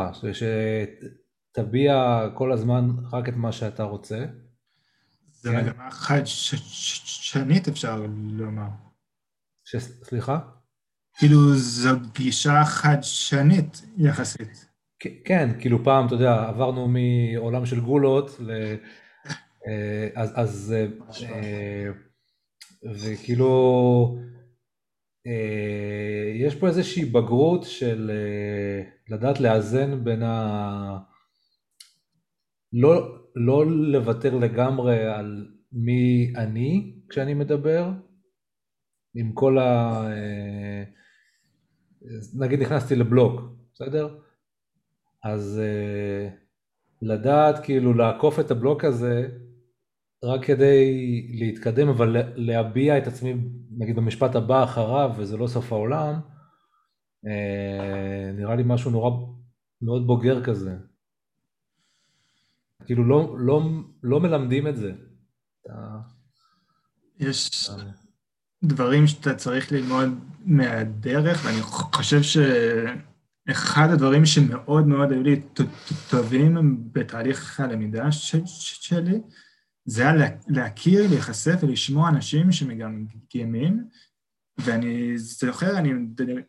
תביע 1.51 2.23
כל 2.33 2.51
הזמן 2.51 2.89
רק 3.11 3.29
את 3.29 3.35
מה 3.35 3.51
שאתה 3.51 3.83
רוצה. 3.83 4.25
זה 5.31 5.51
כן. 5.51 5.65
מגמה 5.65 5.91
חדשנית 5.91 7.67
אפשר 7.67 8.05
לומר. 8.31 8.69
ש... 9.65 9.75
סליחה? 9.77 10.39
כאילו 11.17 11.55
זו 11.55 11.89
גישה 12.13 12.65
חדשנית 12.65 13.81
יחסית. 13.97 14.69
כן, 15.25 15.49
כאילו 15.59 15.83
פעם, 15.83 16.07
אתה 16.07 16.15
יודע, 16.15 16.47
עברנו 16.47 16.87
מעולם 16.87 17.65
של 17.65 17.79
גולות 17.79 18.39
ל... 18.39 18.51
אה, 19.67 20.07
אז, 20.15 20.31
אז 20.35 20.75
אה, 21.23 21.87
וכאילו, 22.83 24.17
אה, 25.27 26.31
יש 26.35 26.55
פה 26.55 26.67
איזושהי 26.67 27.05
בגרות 27.05 27.63
של 27.63 28.11
לדעת 29.09 29.39
לאזן 29.39 30.03
בין 30.03 30.23
ה... 30.23 31.08
לא, 32.73 33.17
לא 33.35 33.71
לוותר 33.71 34.35
לגמרי 34.35 35.05
על 35.05 35.47
מי 35.71 36.33
אני 36.35 36.99
כשאני 37.09 37.33
מדבר, 37.33 37.89
עם 39.15 39.31
כל 39.33 39.57
ה... 39.57 40.01
נגיד 42.39 42.59
נכנסתי 42.59 42.95
לבלוג, 42.95 43.41
בסדר? 43.73 44.19
אז 45.23 45.61
לדעת 47.01 47.59
כאילו 47.63 47.93
לעקוף 47.93 48.39
את 48.39 48.51
הבלוק 48.51 48.83
הזה 48.83 49.27
רק 50.23 50.45
כדי 50.45 50.87
להתקדם, 51.39 51.87
אבל 51.89 52.17
להביע 52.35 52.97
את 52.97 53.07
עצמי, 53.07 53.35
נגיד 53.77 53.95
במשפט 53.95 54.35
הבא 54.35 54.63
אחריו, 54.63 55.11
וזה 55.17 55.37
לא 55.37 55.47
סוף 55.47 55.71
העולם, 55.71 56.13
אה, 57.27 58.31
נראה 58.33 58.55
לי 58.55 58.63
משהו 58.65 58.91
נורא, 58.91 59.11
מאוד 59.81 60.07
בוגר 60.07 60.43
כזה. 60.43 60.77
כאילו 62.89 63.03
לא, 63.07 63.35
לא, 63.39 63.69
לא 64.03 64.19
מלמדים 64.19 64.67
את 64.67 64.77
זה. 64.77 64.91
יש 67.19 67.69
דברים 68.63 69.07
שאתה 69.07 69.35
צריך 69.35 69.71
ללמוד 69.71 70.19
מהדרך, 70.45 71.45
ואני 71.45 71.61
חושב 71.61 72.21
שאחד 72.21 73.89
הדברים 73.89 74.25
שמאוד 74.25 74.87
מאוד 74.87 75.11
היו 75.11 75.23
לי 75.23 75.41
טובים 76.09 76.57
בתהליך 76.91 77.59
הלמידה 77.59 78.11
שלי, 78.11 79.21
זה 79.85 80.01
היה 80.01 80.29
להכיר, 80.47 81.09
להיחשף 81.09 81.55
ולשמוע 81.61 82.09
אנשים 82.09 82.51
שמגמגמים, 82.51 83.83
ואני 84.57 85.17
זוכר, 85.17 85.77
אני 85.77 85.93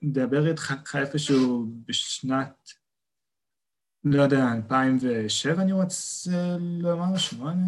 מדבר 0.02 0.47
איתך 0.50 0.94
איפשהו 0.94 1.73
בשנת, 1.88 2.79
לא 4.04 4.23
יודע, 4.23 4.52
2007 4.52 5.62
אני 5.62 5.73
רוצה 5.73 6.57
לומר, 6.61 7.16
שמונה, 7.16 7.66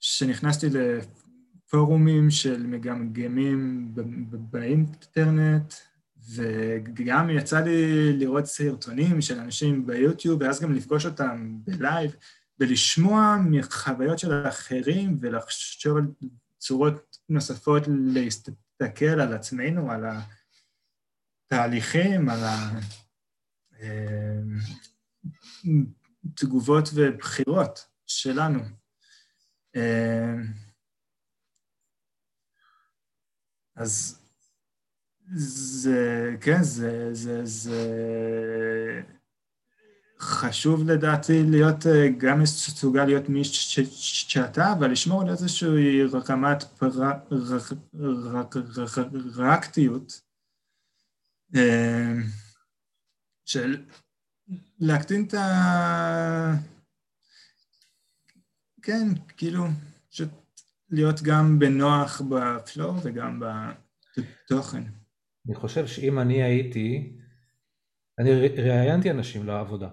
שנכנסתי 0.00 0.66
לפורומים 0.70 2.30
של 2.30 2.66
מגמגמים 2.66 3.88
באינטרנט, 4.32 5.74
וגם 6.34 7.30
יצא 7.30 7.60
לי 7.60 8.12
לראות 8.12 8.44
סרטונים 8.46 9.20
של 9.20 9.38
אנשים 9.38 9.86
ביוטיוב, 9.86 10.42
ואז 10.42 10.60
גם 10.60 10.72
לפגוש 10.72 11.06
אותם 11.06 11.58
בלייב, 11.64 12.16
ולשמוע 12.58 13.36
מחוויות 13.50 14.18
של 14.18 14.48
אחרים 14.48 15.16
ולחשוב 15.20 15.96
על 15.96 16.06
צורות 16.58 17.16
נוספות 17.28 17.82
להסתכל 17.88 19.04
על 19.04 19.32
עצמנו, 19.32 19.90
על 19.90 20.04
התהליכים, 21.46 22.28
על 22.28 22.40
התגובות 22.42 23.00
אה, 25.66 26.90
ובחירות 26.94 27.86
שלנו. 28.06 28.60
אה, 29.76 30.34
אז 33.76 34.20
זה, 35.34 36.36
כן, 36.40 36.62
זה, 36.62 37.14
זה, 37.14 37.44
זה 37.44 37.80
חשוב 40.20 40.90
לדעתי 40.90 41.42
להיות, 41.42 41.86
אה, 41.86 42.08
גם 42.18 42.42
מסוגל 42.42 43.04
להיות 43.04 43.28
מי 43.28 43.44
שאתה, 43.44 44.72
אבל 44.72 44.90
לשמור 44.90 45.22
על 45.22 45.28
איזושהי 45.30 46.02
רקמת 46.02 46.64
פרקטיות 49.34 50.20
אה, 51.56 52.12
של 53.44 53.84
להקטין 54.80 55.24
את 55.24 55.34
ה... 55.34 56.54
כן, 58.82 59.08
כאילו, 59.36 59.64
פשוט 60.10 60.28
להיות 60.90 61.22
גם 61.22 61.58
בנוח 61.58 62.20
בפלואו 62.20 62.94
וגם 63.02 63.42
בתוכן. 63.42 64.82
אני 65.46 65.54
חושב 65.54 65.86
שאם 65.86 66.18
אני 66.18 66.42
הייתי, 66.42 67.16
אני 68.18 68.48
ראיינתי 68.48 69.10
אנשים 69.10 69.46
לעבודה. 69.46 69.88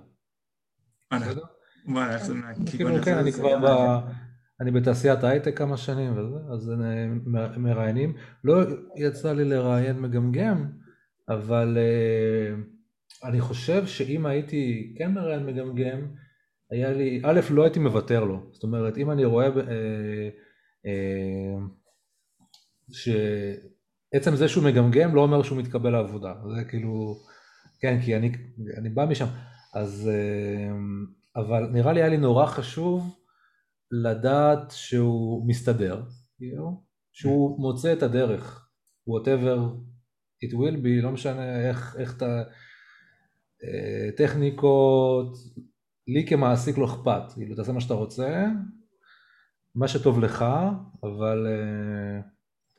וואלה, 1.88 2.14
איך 2.14 2.26
זה 2.26 2.34
מהכיוון 2.34 2.94
הזה? 2.94 3.06
כן, 3.06 3.18
אני 3.18 3.32
כבר 3.32 3.60
ב... 3.60 4.00
אני 4.62 4.72
בתעשיית 4.72 5.24
ההייטק 5.24 5.58
כמה 5.58 5.78
שנים 5.78 6.18
וזה, 6.18 6.38
אז 6.54 6.72
מראיינים. 7.58 8.16
לא 8.44 8.56
יצא 8.96 9.34
לי 9.34 9.46
לראיין 9.46 10.02
מגמגם, 10.02 10.72
אבל 11.30 11.78
uh, 11.78 12.77
אני 13.24 13.42
חושב 13.42 13.86
שאם 13.86 14.26
הייתי 14.26 14.94
כן 14.98 15.14
מראיין 15.14 15.46
מגמגם, 15.46 16.08
היה 16.72 16.92
לי, 16.92 17.22
א', 17.24 17.40
לא 17.50 17.64
הייתי 17.64 17.80
מוותר 17.80 18.24
לו. 18.24 18.50
זאת 18.52 18.64
אומרת, 18.64 18.98
אם 18.98 19.12
אני 19.12 19.26
רואה 19.26 19.48
uh, 19.48 19.58
uh, 20.86 20.92
שעצם 22.92 24.36
זה 24.36 24.48
שהוא 24.48 24.64
מגמגם 24.64 25.16
לא 25.16 25.22
אומר 25.22 25.44
שהוא 25.44 25.58
מתקבל 25.58 25.90
לעבודה. 25.90 26.34
זה 26.56 26.64
כאילו, 26.64 27.16
כן, 27.80 28.02
כי 28.02 28.18
אני, 28.18 28.32
אני 28.78 28.90
בא 28.90 29.06
משם. 29.06 29.26
אז, 29.74 30.10
אמ, 30.10 31.06
אבל 31.36 31.70
נראה 31.74 31.94
לי 31.94 32.02
היה 32.02 32.10
לי 32.10 32.18
נורא 32.18 32.46
חשוב 32.46 33.16
לדעת 33.92 34.72
שהוא 34.72 35.48
מסתדר, 35.48 36.04
שהוא 37.12 37.62
מוצא 37.62 37.94
את 37.94 38.04
הדרך, 38.04 38.70
whatever 39.10 39.58
it 40.46 40.54
will 40.54 40.76
be, 40.84 41.04
לא 41.04 41.12
משנה 41.12 41.70
איך, 41.70 41.96
איך 42.00 42.18
אתה, 42.18 42.26
אה, 42.26 42.44
טכניקות, 44.18 45.38
לי 46.08 46.26
כמעסיק 46.28 46.78
לא 46.78 46.86
אכפת, 46.86 47.34
כאילו 47.34 47.56
תעשה 47.56 47.72
מה 47.72 47.82
שאתה 47.82 47.94
רוצה, 47.94 48.46
מה 49.76 49.88
שטוב 49.88 50.20
לך, 50.20 50.46
אבל... 51.04 51.48
אה, 51.48 52.22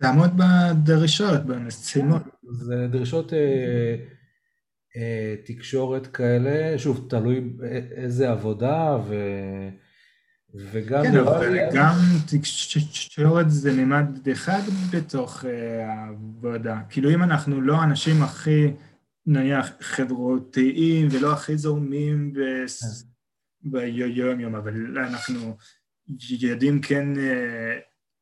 תעמוד 0.00 0.30
בדרישות, 0.36 1.46
במשימות. 1.46 2.22
זה 2.50 2.86
דרישות 2.90 3.32
אה, 3.32 3.38
אה, 4.96 5.34
תקשורת 5.44 6.06
כאלה, 6.06 6.78
שוב, 6.78 7.06
תלוי 7.10 7.50
איזה 7.90 8.30
עבודה 8.30 8.98
ו... 9.08 9.14
וגם... 10.54 11.02
כן, 11.02 11.16
אבל 11.16 11.58
גם 11.74 11.94
תקשורת 12.26 13.50
זה 13.50 13.72
מימד 13.72 14.28
אחד 14.32 14.60
בתוך 14.92 15.44
אה, 15.44 15.92
העבודה. 15.92 16.80
כאילו 16.88 17.10
אם 17.10 17.22
אנחנו 17.22 17.60
לא 17.60 17.76
האנשים 17.76 18.22
הכי, 18.22 18.72
נניח, 19.30 19.66
חברותיים 19.80 21.08
ולא 21.12 21.32
הכי 21.32 21.56
זורמים 21.56 22.32
ב... 22.32 22.38
ביום 23.62 24.40
יום, 24.40 24.54
אבל 24.54 24.98
אנחנו 24.98 25.56
יודעים 26.30 26.80
כן 26.80 27.18
אה, 27.18 27.78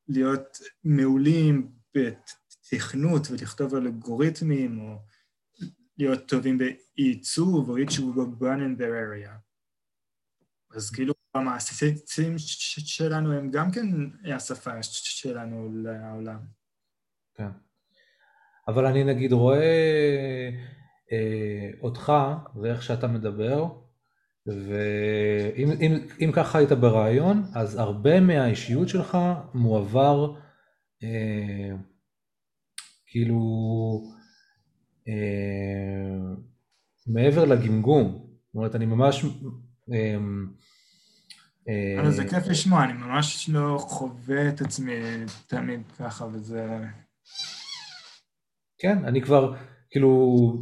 להיות 0.09 0.59
מעולים 0.85 1.73
בתכנות 1.95 3.31
ולכתוב 3.31 3.75
אלגוריתמים 3.75 4.81
או 4.81 4.99
להיות 5.99 6.29
טובים 6.29 6.59
בעיצוב 6.59 7.71
או 7.71 7.77
עיצוב 7.77 8.23
בבון 8.23 8.61
in 8.61 8.81
their 8.81 8.83
area. 8.83 9.31
אז 10.77 10.90
כאילו 10.90 11.14
המעשים 11.35 11.97
שלנו 12.87 13.33
הם 13.33 13.51
גם 13.51 13.71
כן 13.71 13.87
השפה 14.35 14.83
שלנו 14.83 15.71
לעולם. 15.75 16.40
כן. 17.35 17.49
אבל 18.69 18.87
אני 18.87 19.05
נגיד 19.05 19.33
רואה 19.33 19.57
אה, 19.59 20.51
אותך 21.83 22.12
ואיך 22.62 22.83
שאתה 22.83 23.07
מדבר, 23.07 23.66
ואם 24.47 25.71
אם, 25.81 26.07
אם 26.25 26.31
ככה 26.33 26.59
היית 26.59 26.73
ברעיון, 26.73 27.45
אז 27.55 27.77
הרבה 27.77 28.21
מהאישיות 28.21 28.88
שלך 28.88 29.19
מועבר 29.55 30.35
אה, 31.03 31.77
כאילו 33.07 33.40
אה, 35.09 36.35
מעבר 37.07 37.45
לגמגום, 37.45 38.27
זאת 38.47 38.55
אומרת 38.55 38.75
אני 38.75 38.87
ממש... 38.87 39.25
אה, 39.92 40.16
אה, 42.05 42.11
זה 42.11 42.25
כיף 42.29 42.47
לשמוע, 42.47 42.85
אני 42.85 42.92
ממש 42.92 43.49
לא 43.49 43.79
חווה 43.81 44.49
את 44.49 44.61
עצמי 44.61 44.92
תמיד 45.47 45.81
ככה 45.99 46.27
וזה... 46.33 46.85
כן, 48.79 49.05
אני 49.05 49.23
כבר 49.23 49.55
כאילו 49.90 50.53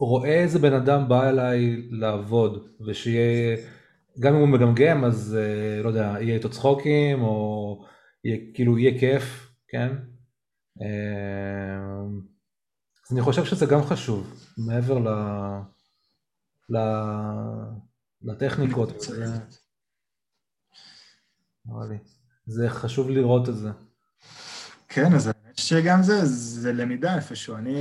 רואה 0.00 0.42
איזה 0.42 0.58
בן 0.58 0.72
אדם 0.72 1.08
בא 1.08 1.28
אליי 1.28 1.88
לעבוד 1.90 2.68
ושיהיה, 2.86 3.56
גם 4.20 4.34
אם 4.34 4.40
הוא 4.40 4.48
מגמגם 4.48 5.04
אז 5.04 5.38
לא 5.82 5.88
יודע, 5.88 6.14
יהיה 6.20 6.34
איתו 6.34 6.50
צחוקים 6.50 7.22
או 7.22 7.84
יהיה, 8.24 8.38
כאילו 8.54 8.78
יהיה 8.78 9.00
כיף, 9.00 9.52
כן? 9.68 9.88
אה, 10.82 12.06
אז 13.06 13.12
אני 13.12 13.20
חושב 13.20 13.44
שזה 13.44 13.66
גם 13.66 13.82
חשוב, 13.82 14.34
מעבר 14.58 14.98
ל... 14.98 15.08
ל... 16.68 16.78
לטכניקות. 18.22 18.90
זה 22.46 22.68
חשוב 22.68 23.10
לראות 23.10 23.48
את 23.48 23.56
זה. 23.56 23.68
כן, 24.88 25.14
אז 25.14 25.26
האמת 25.26 25.45
שגם 25.60 26.02
זה, 26.02 26.24
זה 26.24 26.72
למידה 26.72 27.16
איפשהו. 27.16 27.56
אני 27.56 27.74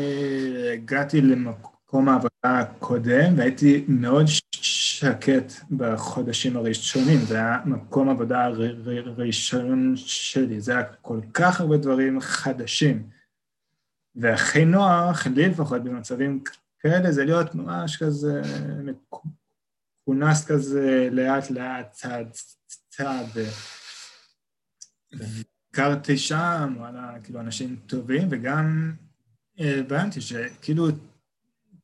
הגעתי 0.74 1.22
למקום 1.22 2.10
העבודה 2.10 2.30
הקודם 2.60 3.38
והייתי 3.38 3.86
מאוד 3.88 4.26
שקט 4.52 5.54
בחודשים 5.72 6.58
הראשונים, 6.58 7.20
זה 7.20 7.36
היה 7.36 7.60
מקום 7.66 8.10
עבודה 8.10 8.50
הראשון 9.06 9.94
שלי, 9.96 10.62
זה 10.62 10.72
היה 10.72 10.84
כל 11.02 11.20
כך 11.34 11.62
הרבה 11.62 11.78
דברים 11.78 12.22
חדשים. 12.22 13.10
והכי 14.16 14.66
נוח, 14.66 15.28
לי 15.28 15.50
לפחות 15.50 15.84
במצבים 15.84 16.44
כאלה, 16.80 17.12
זה 17.12 17.26
להיות 17.26 17.56
ממש 17.56 18.04
כזה 18.04 18.42
מכונס 20.08 20.46
כזה 20.46 21.10
לאט 21.12 21.52
לאט, 21.52 21.92
צעד 21.92 22.28
צעד. 22.90 23.28
הכרתי 25.76 26.18
שם, 26.18 26.74
וואלה, 26.78 27.14
כאילו 27.24 27.40
אנשים 27.40 27.76
טובים, 27.86 28.28
וגם 28.32 28.94
הבנתי 29.58 30.22
שכאילו 30.22 30.88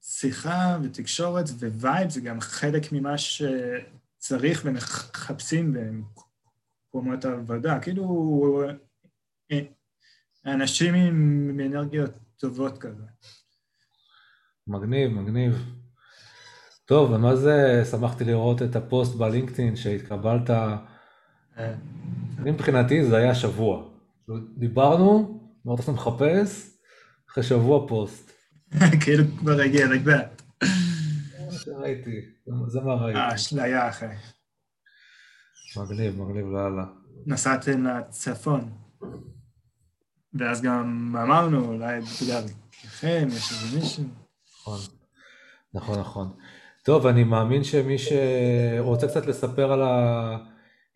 שיחה 0.01 0.77
ותקשורת 0.84 1.45
vibe 1.49 2.10
זה 2.10 2.21
גם 2.21 2.41
חלק 2.41 2.91
ממה 2.91 3.15
שצריך 3.17 4.62
ומחפשים 4.65 5.73
במקומות 5.73 7.25
העבודה. 7.25 7.80
כאילו, 7.80 8.63
אנשים 10.45 10.93
עם 10.93 11.60
אנרגיות 11.65 12.12
טובות 12.38 12.77
כזה. 12.77 13.04
מגניב, 14.67 15.12
מגניב. 15.12 15.54
טוב, 16.86 17.12
ומה 17.12 17.36
זה, 17.36 17.84
שמחתי 17.91 18.23
לראות 18.23 18.62
את 18.62 18.75
הפוסט 18.75 19.15
בלינקדאין 19.15 19.75
שהתקבלת. 19.75 20.49
אני 21.57 22.51
מבחינתי 22.51 23.05
זה 23.05 23.17
היה 23.17 23.35
שבוע. 23.35 23.83
דיברנו, 24.57 25.39
אמרת 25.67 25.81
שאתה 25.81 25.91
מחפש, 25.91 26.77
אחרי 27.31 27.43
שבוע 27.43 27.87
פוסט. 27.87 28.31
כאילו 29.03 29.23
כבר 29.39 29.61
הגיע 29.61 29.87
לגבעת. 29.87 30.41
ראיתי, 31.77 32.21
זה 32.67 32.81
מה 32.81 32.93
ראיתי. 32.93 33.19
אה, 33.19 33.35
אשליה 33.35 33.89
אחי. 33.89 34.05
מגניב, 35.77 36.21
מגניב 36.21 36.45
לאללה. 36.45 36.85
נסעתם 37.25 37.83
לצפון. 37.83 38.71
ואז 40.33 40.61
גם 40.61 41.15
אמרנו, 41.23 41.65
אולי 41.65 41.99
בגלל 42.01 42.43
לכם, 42.85 43.27
יש 43.27 43.51
איזה 43.51 43.79
מישהו. 43.79 44.03
נכון, 44.61 44.79
נכון, 45.73 45.99
נכון. 45.99 46.33
טוב, 46.83 47.07
אני 47.07 47.23
מאמין 47.23 47.63
שמי 47.63 47.95
שרוצה 47.97 49.07
קצת 49.07 49.25
לספר 49.25 49.71
על 49.71 49.81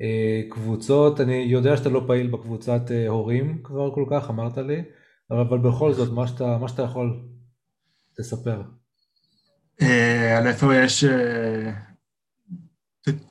הקבוצות, 0.02 1.22
אני 1.22 1.36
יודע 1.36 1.78
שאתה 1.78 1.90
לא 1.90 2.04
פעיל 2.08 2.28
בקבוצת 2.28 2.92
אה, 2.92 3.08
הורים 3.08 3.64
כבר 3.64 3.94
כל 3.94 4.06
כך, 4.12 4.30
אמרת 4.30 4.58
לי, 4.58 4.84
אבל 5.32 5.58
בכל 5.58 5.94
זאת, 5.94 6.14
מה 6.14 6.28
שאתה, 6.28 6.58
מה 6.58 6.68
שאתה 6.68 6.82
יכול, 6.82 7.28
תספר. 8.18 8.62
אה, 9.82 10.38
על 10.38 10.48
איפה 10.48 10.76
יש 10.76 11.04
אה, 11.04 11.72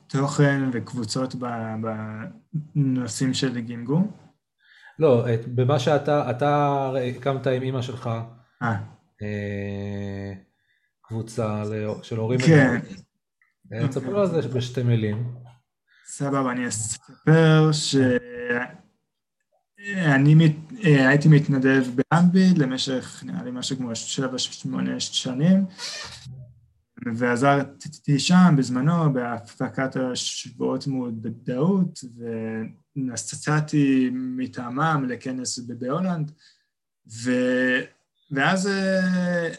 תוכן 0.07 0.61
וקבוצות 0.73 1.35
בנושאים 2.75 3.33
של 3.33 3.59
גינגום? 3.59 4.11
לא, 4.99 5.25
במה 5.47 5.79
שאתה, 5.79 6.31
אתה 6.31 6.91
הקמת 7.17 7.47
עם 7.47 7.61
אימא 7.61 7.81
שלך 7.81 8.09
אה. 8.61 8.75
קבוצה 11.01 11.63
של 12.01 12.17
הורים. 12.17 12.39
כן. 12.39 12.79
תספר 13.89 14.19
על 14.19 14.27
זה 14.27 14.47
בשתי 14.47 14.83
מילים. 14.83 15.44
סבבה, 16.05 16.51
אני 16.51 16.67
אספר 16.67 17.71
שאני 17.71 18.35
הייתי 20.83 21.27
מתנדב 21.27 21.83
באנבי 21.95 22.53
למשך 22.57 23.23
נראה 23.25 23.43
לי 23.43 23.51
משהו 23.51 23.77
כמו 23.77 23.95
שבע, 23.95 24.37
שמונה 24.37 24.99
שנים. 24.99 25.65
ועזרתי 27.15 28.19
שם 28.19 28.55
בזמנו 28.57 29.13
בהפקת 29.13 29.95
השבועות 29.95 30.87
מודעות 30.87 31.99
ונסעתי 32.95 34.09
מטעמם 34.13 35.05
לכנס 35.09 35.59
בהולנד 35.59 36.31
ו... 37.23 37.31
ואז 38.31 38.67
אה, 38.67 39.49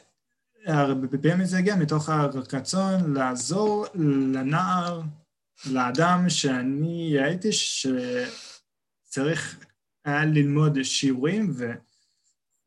הרבה 0.67 1.37
מזה 1.37 1.59
הגיע 1.59 1.77
מתוך 1.77 2.09
הרצון 2.09 3.15
לעזור 3.15 3.87
לנער, 3.95 5.03
לאדם 5.71 6.29
שאני 6.29 7.21
הייתי 7.21 7.49
שצריך 7.53 9.65
היה 10.05 10.25
ללמוד 10.25 10.83
שיעורים 10.83 11.55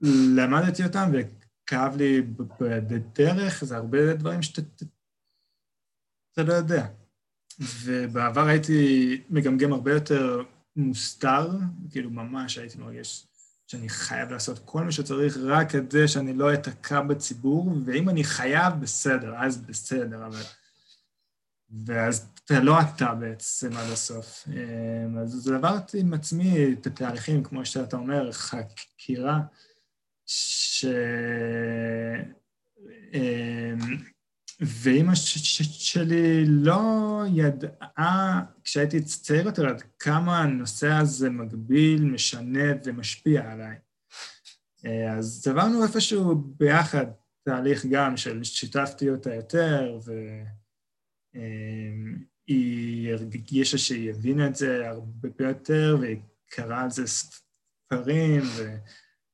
ולמדתי 0.02 0.84
אותם 0.84 1.12
וכאב 1.14 1.98
לי 1.98 2.22
בדרך, 2.60 3.66
זה 3.66 3.78
הרבה 3.78 4.14
דברים 4.14 4.42
שאתה 4.42 4.62
לא 6.38 6.54
יודע. 6.54 6.88
ובעבר 7.84 8.48
הייתי 8.48 9.22
מגמגם 9.30 9.74
הרבה 9.74 9.94
יותר 9.94 10.44
מוסתר, 10.76 11.50
כאילו 11.92 12.10
ממש 12.10 12.58
הייתי 12.58 12.78
מרגיש 12.78 13.28
שאני 13.68 13.90
חייב 13.90 14.32
לעשות 14.32 14.60
כל 14.66 14.84
מה 14.84 14.92
שצריך 14.92 15.38
רק 15.38 15.72
כדי 15.72 16.08
שאני 16.08 16.34
לא 16.34 16.54
אתקע 16.54 17.02
בציבור, 17.02 17.78
ואם 17.86 18.10
אני 18.10 18.24
חייב, 18.24 18.74
בסדר, 18.82 19.34
אז 19.38 19.58
בסדר, 19.58 20.26
אבל... 20.26 20.42
ואז 21.86 22.30
אתה 22.46 22.60
לא 22.60 22.82
אתה 22.82 23.14
בעצם 23.14 23.78
עד 23.78 23.92
הסוף. 23.92 24.48
אמ, 24.48 25.18
אז 25.18 25.52
עברתי 25.52 26.00
עם 26.00 26.14
עצמי 26.14 26.74
את 26.74 26.88
התהליכים, 26.88 27.44
כמו 27.44 27.66
שאתה 27.66 27.98
אומר, 27.98 28.32
חקירה, 28.32 29.40
ש... 30.26 30.86
אמ, 33.14 33.98
ואימא 34.62 35.16
שלי 35.16 36.46
לא 36.46 37.24
ידעה, 37.34 38.42
כשהייתי 38.64 39.02
צעיר 39.02 39.46
יותר, 39.46 39.68
עד 39.68 39.84
כמה 40.00 40.40
הנושא 40.40 40.92
הזה 40.92 41.30
מגביל, 41.30 42.04
משנה 42.04 42.74
ומשפיע 42.86 43.52
עליי. 43.52 43.76
אה, 44.86 45.14
אז 45.14 45.48
עברנו 45.48 45.84
איפשהו 45.84 46.36
ביחד 46.36 47.06
תהליך 47.44 47.86
גם 47.86 48.18
של 48.18 48.44
שיתפתי 48.44 49.10
אותה 49.10 49.36
יותר, 49.36 49.98
והיא 51.34 53.14
הרגישה 53.14 53.78
שהיא 53.78 54.10
הבינה 54.10 54.48
את 54.48 54.56
זה 54.56 54.90
הרבה 54.90 55.48
יותר, 55.48 55.98
והיא 56.02 56.18
קראה 56.50 56.82
על 56.82 56.90
זה 56.90 57.08
ספרים, 57.08 58.42
ו... 58.58 58.76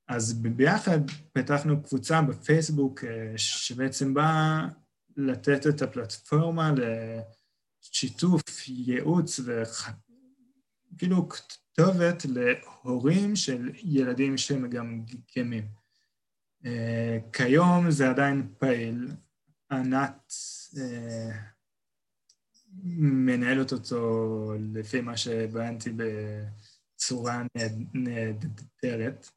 אז 0.08 0.34
ביחד 0.34 1.00
פתחנו 1.34 1.84
קבוצה 1.84 2.22
בפייסבוק 2.22 3.04
אה, 3.04 3.34
שבעצם 3.38 4.14
באה 4.14 4.68
לתת 5.18 5.68
את 5.68 5.82
הפלטפורמה 5.82 6.72
לשיתוף, 7.82 8.44
ייעוץ 8.68 9.40
וכאילו 9.40 11.30
כתובת 11.30 12.26
להורים 12.26 13.36
של 13.36 13.72
ילדים 13.76 14.38
שמגמגמים. 14.38 15.68
אה, 16.66 17.18
כיום 17.34 17.92
זה 17.92 18.10
עדיין 18.10 18.54
פעיל, 18.58 19.08
ענת 19.72 20.34
אה, 20.78 21.55
מנהלת 22.84 23.72
אותו 23.72 24.54
לפי 24.74 25.02
מה 25.02 25.18
שהבנתי 25.18 25.90
בצורה 26.96 27.44
נהדרת. 27.94 29.30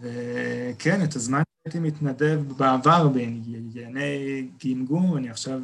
וכן, 0.00 1.04
את 1.04 1.16
הזמן 1.16 1.42
שהייתי 1.62 1.78
מתנדב 1.78 2.52
בעבר 2.56 3.08
בענייני 3.08 4.48
גמגום, 4.64 5.16
אני 5.16 5.30
עכשיו 5.30 5.60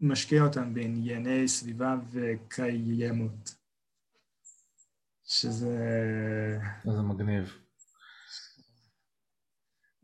משקיע 0.00 0.42
אותם 0.42 0.74
בענייני 0.74 1.48
סביבה 1.48 1.96
וקיימות. 2.12 3.54
שזה... 5.24 5.78
זה 6.84 7.02
מגניב. 7.02 7.58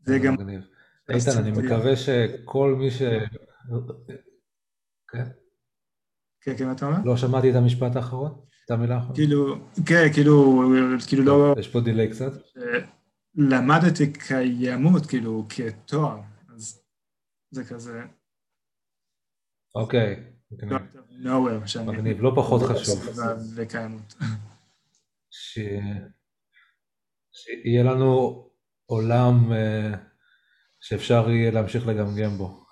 זה 0.05 0.19
גם... 0.25 0.33
מגניב. 0.33 0.72
איתן, 1.09 1.37
אני 1.37 1.51
מקווה 1.51 1.95
שכל 1.95 2.75
מי 2.79 2.91
ש... 2.91 3.01
כן? 5.07 5.23
כן, 6.41 6.57
כן, 6.57 6.71
אתה 6.71 6.85
אומר? 6.85 6.97
לא 7.05 7.17
שמעתי 7.17 7.51
את 7.51 7.55
המשפט 7.55 7.95
האחרון? 7.95 8.41
את 8.65 8.71
המילה 8.71 8.95
האחרונה? 8.95 9.15
כאילו, 9.15 9.55
כן, 9.85 10.13
כאילו, 10.13 10.63
כאילו 11.07 11.23
לא... 11.23 11.55
יש 11.59 11.67
פה 11.67 11.79
דיליי 11.79 12.11
קצת. 12.11 12.31
למדתי 13.35 14.13
קיימות, 14.13 15.05
כאילו, 15.05 15.45
כתואר, 15.49 16.21
אז 16.55 16.83
זה 17.51 17.63
כזה... 17.63 18.01
אוקיי. 19.75 20.23
מגניב, 21.85 22.21
לא 22.21 22.31
פחות 22.35 22.61
חשוב. 22.61 23.19
וקיימות. 23.55 24.15
שיהיה 27.31 27.83
לנו 27.83 28.43
עולם 28.85 29.53
אה, 29.53 29.93
שאפשר 30.83 31.29
יהיה 31.29 31.51
להמשיך 31.51 31.87
לגמגם 31.87 32.37
בו. 32.37 32.63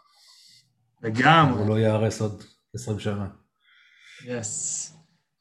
לגמרי. 1.04 1.60
הוא 1.60 1.70
לא 1.70 1.80
ייהרס 1.80 2.22
עוד 2.22 2.44
20 2.76 3.00
שנה. 3.00 3.28
יס. 4.26 4.94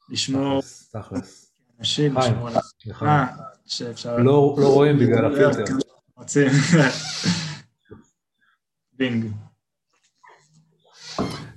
לשמור 0.09 0.61
תכלס. 0.91 1.53
אנשים, 1.79 2.17
לשמור 2.17 2.47
על. 2.47 2.53
הסביבה, 2.57 3.25
שאפשר... 3.65 4.17
לא 4.17 4.55
לא 4.57 4.73
רואים 4.73 4.99
בגלל 4.99 5.33
הפילטר. 5.33 5.73
רוצים. 6.17 6.47
בינג. 8.97 9.31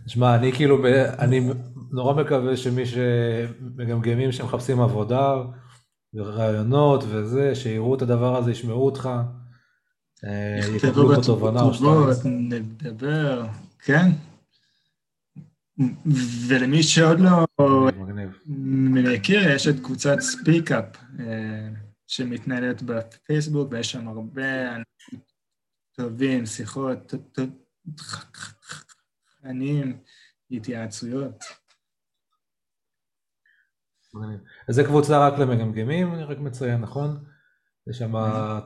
שמע, 0.06 0.34
אני 0.34 0.52
כאילו, 0.52 0.86
אני 1.18 1.50
נורא 1.92 2.22
מקווה 2.22 2.56
שמי 2.56 2.86
שמגמגמים 2.86 4.32
שמחפשים 4.32 4.80
עבודה 4.80 5.34
ורעיונות 6.14 7.04
וזה, 7.08 7.54
שיראו 7.54 7.94
את 7.94 8.02
הדבר 8.02 8.36
הזה, 8.36 8.50
ישמעו 8.50 8.84
אותך, 8.84 9.10
אה, 10.24 10.60
יקבלו 10.76 11.14
פה 11.14 11.22
תובנה 11.26 11.62
או 11.62 11.74
שתיים. 11.74 12.48
נדבר, 12.48 13.46
כן. 13.78 14.10
ולמי 16.48 16.82
שעוד 16.82 17.20
לא. 17.20 17.46
מכיר, 18.96 19.50
יש 19.50 19.68
את 19.68 19.80
קבוצת 19.80 20.20
ספיק-אפ 20.20 20.96
שמתנהלת 22.06 22.82
בפייסבוק, 22.82 23.68
ויש 23.72 23.90
שם 23.90 24.08
הרבה 24.08 24.76
טובים, 25.96 26.46
שיחות, 26.46 27.14
תכנים, 29.40 29.98
התייעצויות. 30.50 31.44
אז 34.68 34.74
זה 34.74 34.84
קבוצה 34.84 35.28
רק 35.28 35.38
למגמגמים, 35.38 36.14
אני 36.14 36.24
רק 36.24 36.38
מציין, 36.38 36.80
נכון? 36.80 37.24
יש 37.90 37.98
שם 37.98 38.12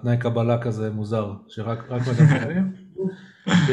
תנאי 0.02 0.16
קבלה 0.18 0.62
כזה 0.62 0.90
מוזר, 0.90 1.32
שרק 1.48 1.78
רק 1.88 2.02
מגמגמים. 2.08 2.72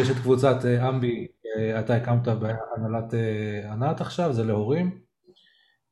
יש 0.02 0.10
את 0.10 0.16
קבוצת 0.16 0.66
אה, 0.66 0.90
אמבי, 0.90 1.28
אה, 1.58 1.80
אתה 1.80 1.96
הקמת 1.96 2.28
בהנהלת 2.28 3.14
אה, 3.14 3.74
ענת 3.74 4.02
עכשיו, 4.02 4.34
זה 4.34 4.44
להורים. 4.44 5.00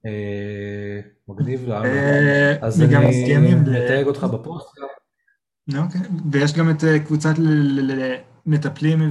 אה, 0.06 1.00
מגניב. 1.28 1.70
אה, 1.72 2.66
אז 2.66 2.82
אני 2.82 3.56
מתייג 3.56 4.08
אותך 4.08 4.24
בפוסט. 4.24 4.78
אוקיי, 5.78 6.02
ויש 6.32 6.54
גם 6.54 6.70
את 6.70 6.84
אה, 6.84 7.00
קבוצת 7.00 7.34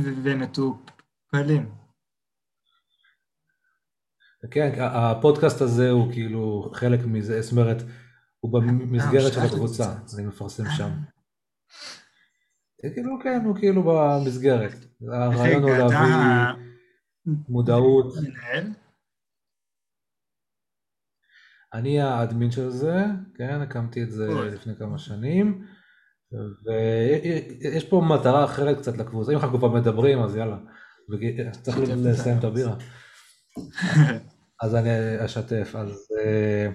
ו- 0.05 0.23
ומטופלים. 0.23 1.71
כן, 4.51 4.71
הפודקאסט 4.79 5.61
הזה 5.61 5.91
הוא 5.91 6.13
כאילו 6.13 6.71
חלק 6.75 7.01
מזה, 7.07 7.43
זאת 7.43 7.53
אומרת, 7.53 7.83
הוא 8.43 8.53
במסגרת 8.53 9.33
של 9.33 9.41
שייך 9.41 9.53
הקבוצה. 9.53 9.95
אני 10.15 10.27
מפרסם 10.27 10.65
שם. 10.77 10.91
כאילו, 12.95 13.19
כן, 13.23 13.45
הוא 13.45 13.57
כאילו 13.57 13.83
במסגרת. 13.83 14.73
הרעיון 15.13 15.63
הוא 15.63 15.71
להביא 15.71 16.63
מודעות. 17.49 18.15
אני 21.75 22.01
האדמין 22.01 22.51
של 22.51 22.71
זה, 22.71 23.05
כן, 23.35 23.61
הקמתי 23.61 24.03
את 24.03 24.11
זה. 24.11 24.27
לפני 24.53 24.77
כמה 24.77 24.99
שנים, 24.99 25.67
ויש 26.65 27.85
פה 27.85 28.03
מטרה 28.09 28.45
אחרת 28.45 28.79
קצת 28.79 28.97
לקבוצה, 28.99 29.33
אם 29.33 29.37
אנחנו 29.37 29.59
כבר 29.59 29.69
מדברים, 29.69 30.23
אז 30.23 30.37
יאללה, 30.37 30.59
צריך 31.63 31.79
לסיים 31.79 32.39
את. 32.39 32.45
הבירה. 32.45 32.77
אז 34.63 34.75
אני 34.75 34.91
אשתף. 35.25 35.75
אז, 35.75 36.09
אה, 36.19 36.69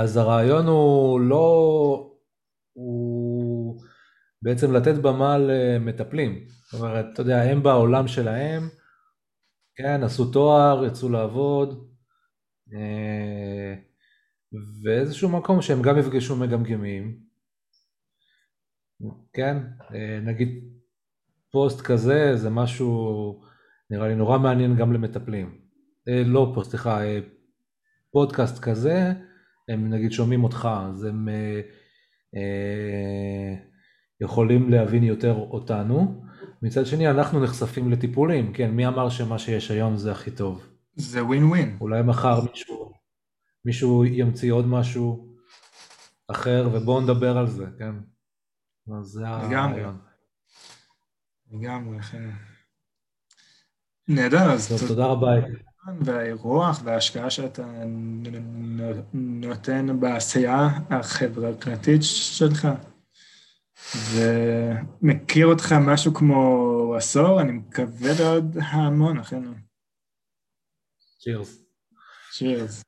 אז 0.00 0.16
הרעיון 0.16 0.66
הוא 0.66 1.20
לא, 1.20 2.12
הוא 2.72 3.82
בעצם 4.42 4.72
לתת 4.72 4.94
במה 4.94 5.38
למטפלים. 5.38 6.46
זאת 6.48 6.80
אומרת, 6.80 7.06
אתה 7.12 7.22
יודע, 7.22 7.42
הם 7.42 7.62
בעולם 7.62 8.08
שלהם, 8.08 8.68
כן, 9.76 10.02
עשו 10.02 10.32
תואר, 10.32 10.84
יצאו 10.86 11.08
לעבוד, 11.08 11.90
אה, 12.74 13.74
ואיזשהו 14.84 15.28
מקום 15.28 15.62
שהם 15.62 15.82
גם 15.82 15.98
יפגשו 15.98 16.36
מגמגמים, 16.36 17.18
כן, 19.32 19.56
אה, 19.94 20.20
נגיד 20.22 20.64
פוסט 21.50 21.80
כזה 21.80 22.36
זה 22.36 22.50
משהו 22.50 23.42
נראה 23.90 24.08
לי 24.08 24.14
נורא 24.14 24.38
מעניין 24.38 24.76
גם 24.76 24.92
למטפלים. 24.92 25.60
אה, 26.08 26.22
לא 26.26 26.52
פוסט, 26.54 26.70
סליחה, 26.70 27.00
פודקאסט 28.10 28.58
כזה, 28.58 29.12
הם 29.68 29.90
נגיד 29.90 30.12
שומעים 30.12 30.44
אותך, 30.44 30.68
אז 30.88 31.04
הם 31.04 31.28
אה, 31.28 31.60
אה, 32.34 33.54
יכולים 34.20 34.70
להבין 34.70 35.04
יותר 35.04 35.34
אותנו. 35.50 36.24
מצד 36.62 36.86
שני, 36.86 37.10
אנחנו 37.10 37.44
נחשפים 37.44 37.90
לטיפולים, 37.90 38.52
כן, 38.52 38.70
מי 38.70 38.86
אמר 38.86 39.08
שמה 39.08 39.38
שיש 39.38 39.70
היום 39.70 39.96
זה 39.96 40.12
הכי 40.12 40.30
טוב? 40.30 40.66
זה 40.94 41.24
ווין 41.24 41.44
ווין. 41.44 41.76
אולי 41.80 42.02
מחר 42.02 42.40
מישהו, 42.50 42.92
מישהו 43.64 44.04
ימציא 44.04 44.52
עוד 44.52 44.66
משהו 44.66 45.34
אחר, 46.28 46.68
ובואו 46.72 47.00
נדבר 47.00 47.38
על 47.38 47.46
זה, 47.46 47.66
כן? 47.78 47.94
אז 48.98 49.04
זה 49.04 49.20
לגמרי. 49.20 49.56
הרעיון. 49.56 49.98
לגמרי, 51.50 51.98
אחי. 51.98 52.16
נהדר, 54.08 54.52
אז 54.52 54.68
טוב, 54.68 54.88
תודה 54.88 55.06
רבה. 55.06 55.28
והאירוח 56.00 56.80
וההשקעה 56.84 57.30
שאתה 57.30 57.64
נותן 59.14 60.00
בעשייה 60.00 60.68
החברתית 60.90 62.02
שלך. 62.02 62.68
ומכיר 64.12 65.46
אותך 65.46 65.74
משהו 65.80 66.14
כמו 66.14 66.94
עשור, 66.96 67.40
אני 67.40 67.52
מקווה 67.52 68.10
לעוד 68.20 68.56
המון, 68.62 69.18
אחינו. 69.18 69.52
צ'ירס. 71.18 71.62
צ'ירס. 72.32 72.82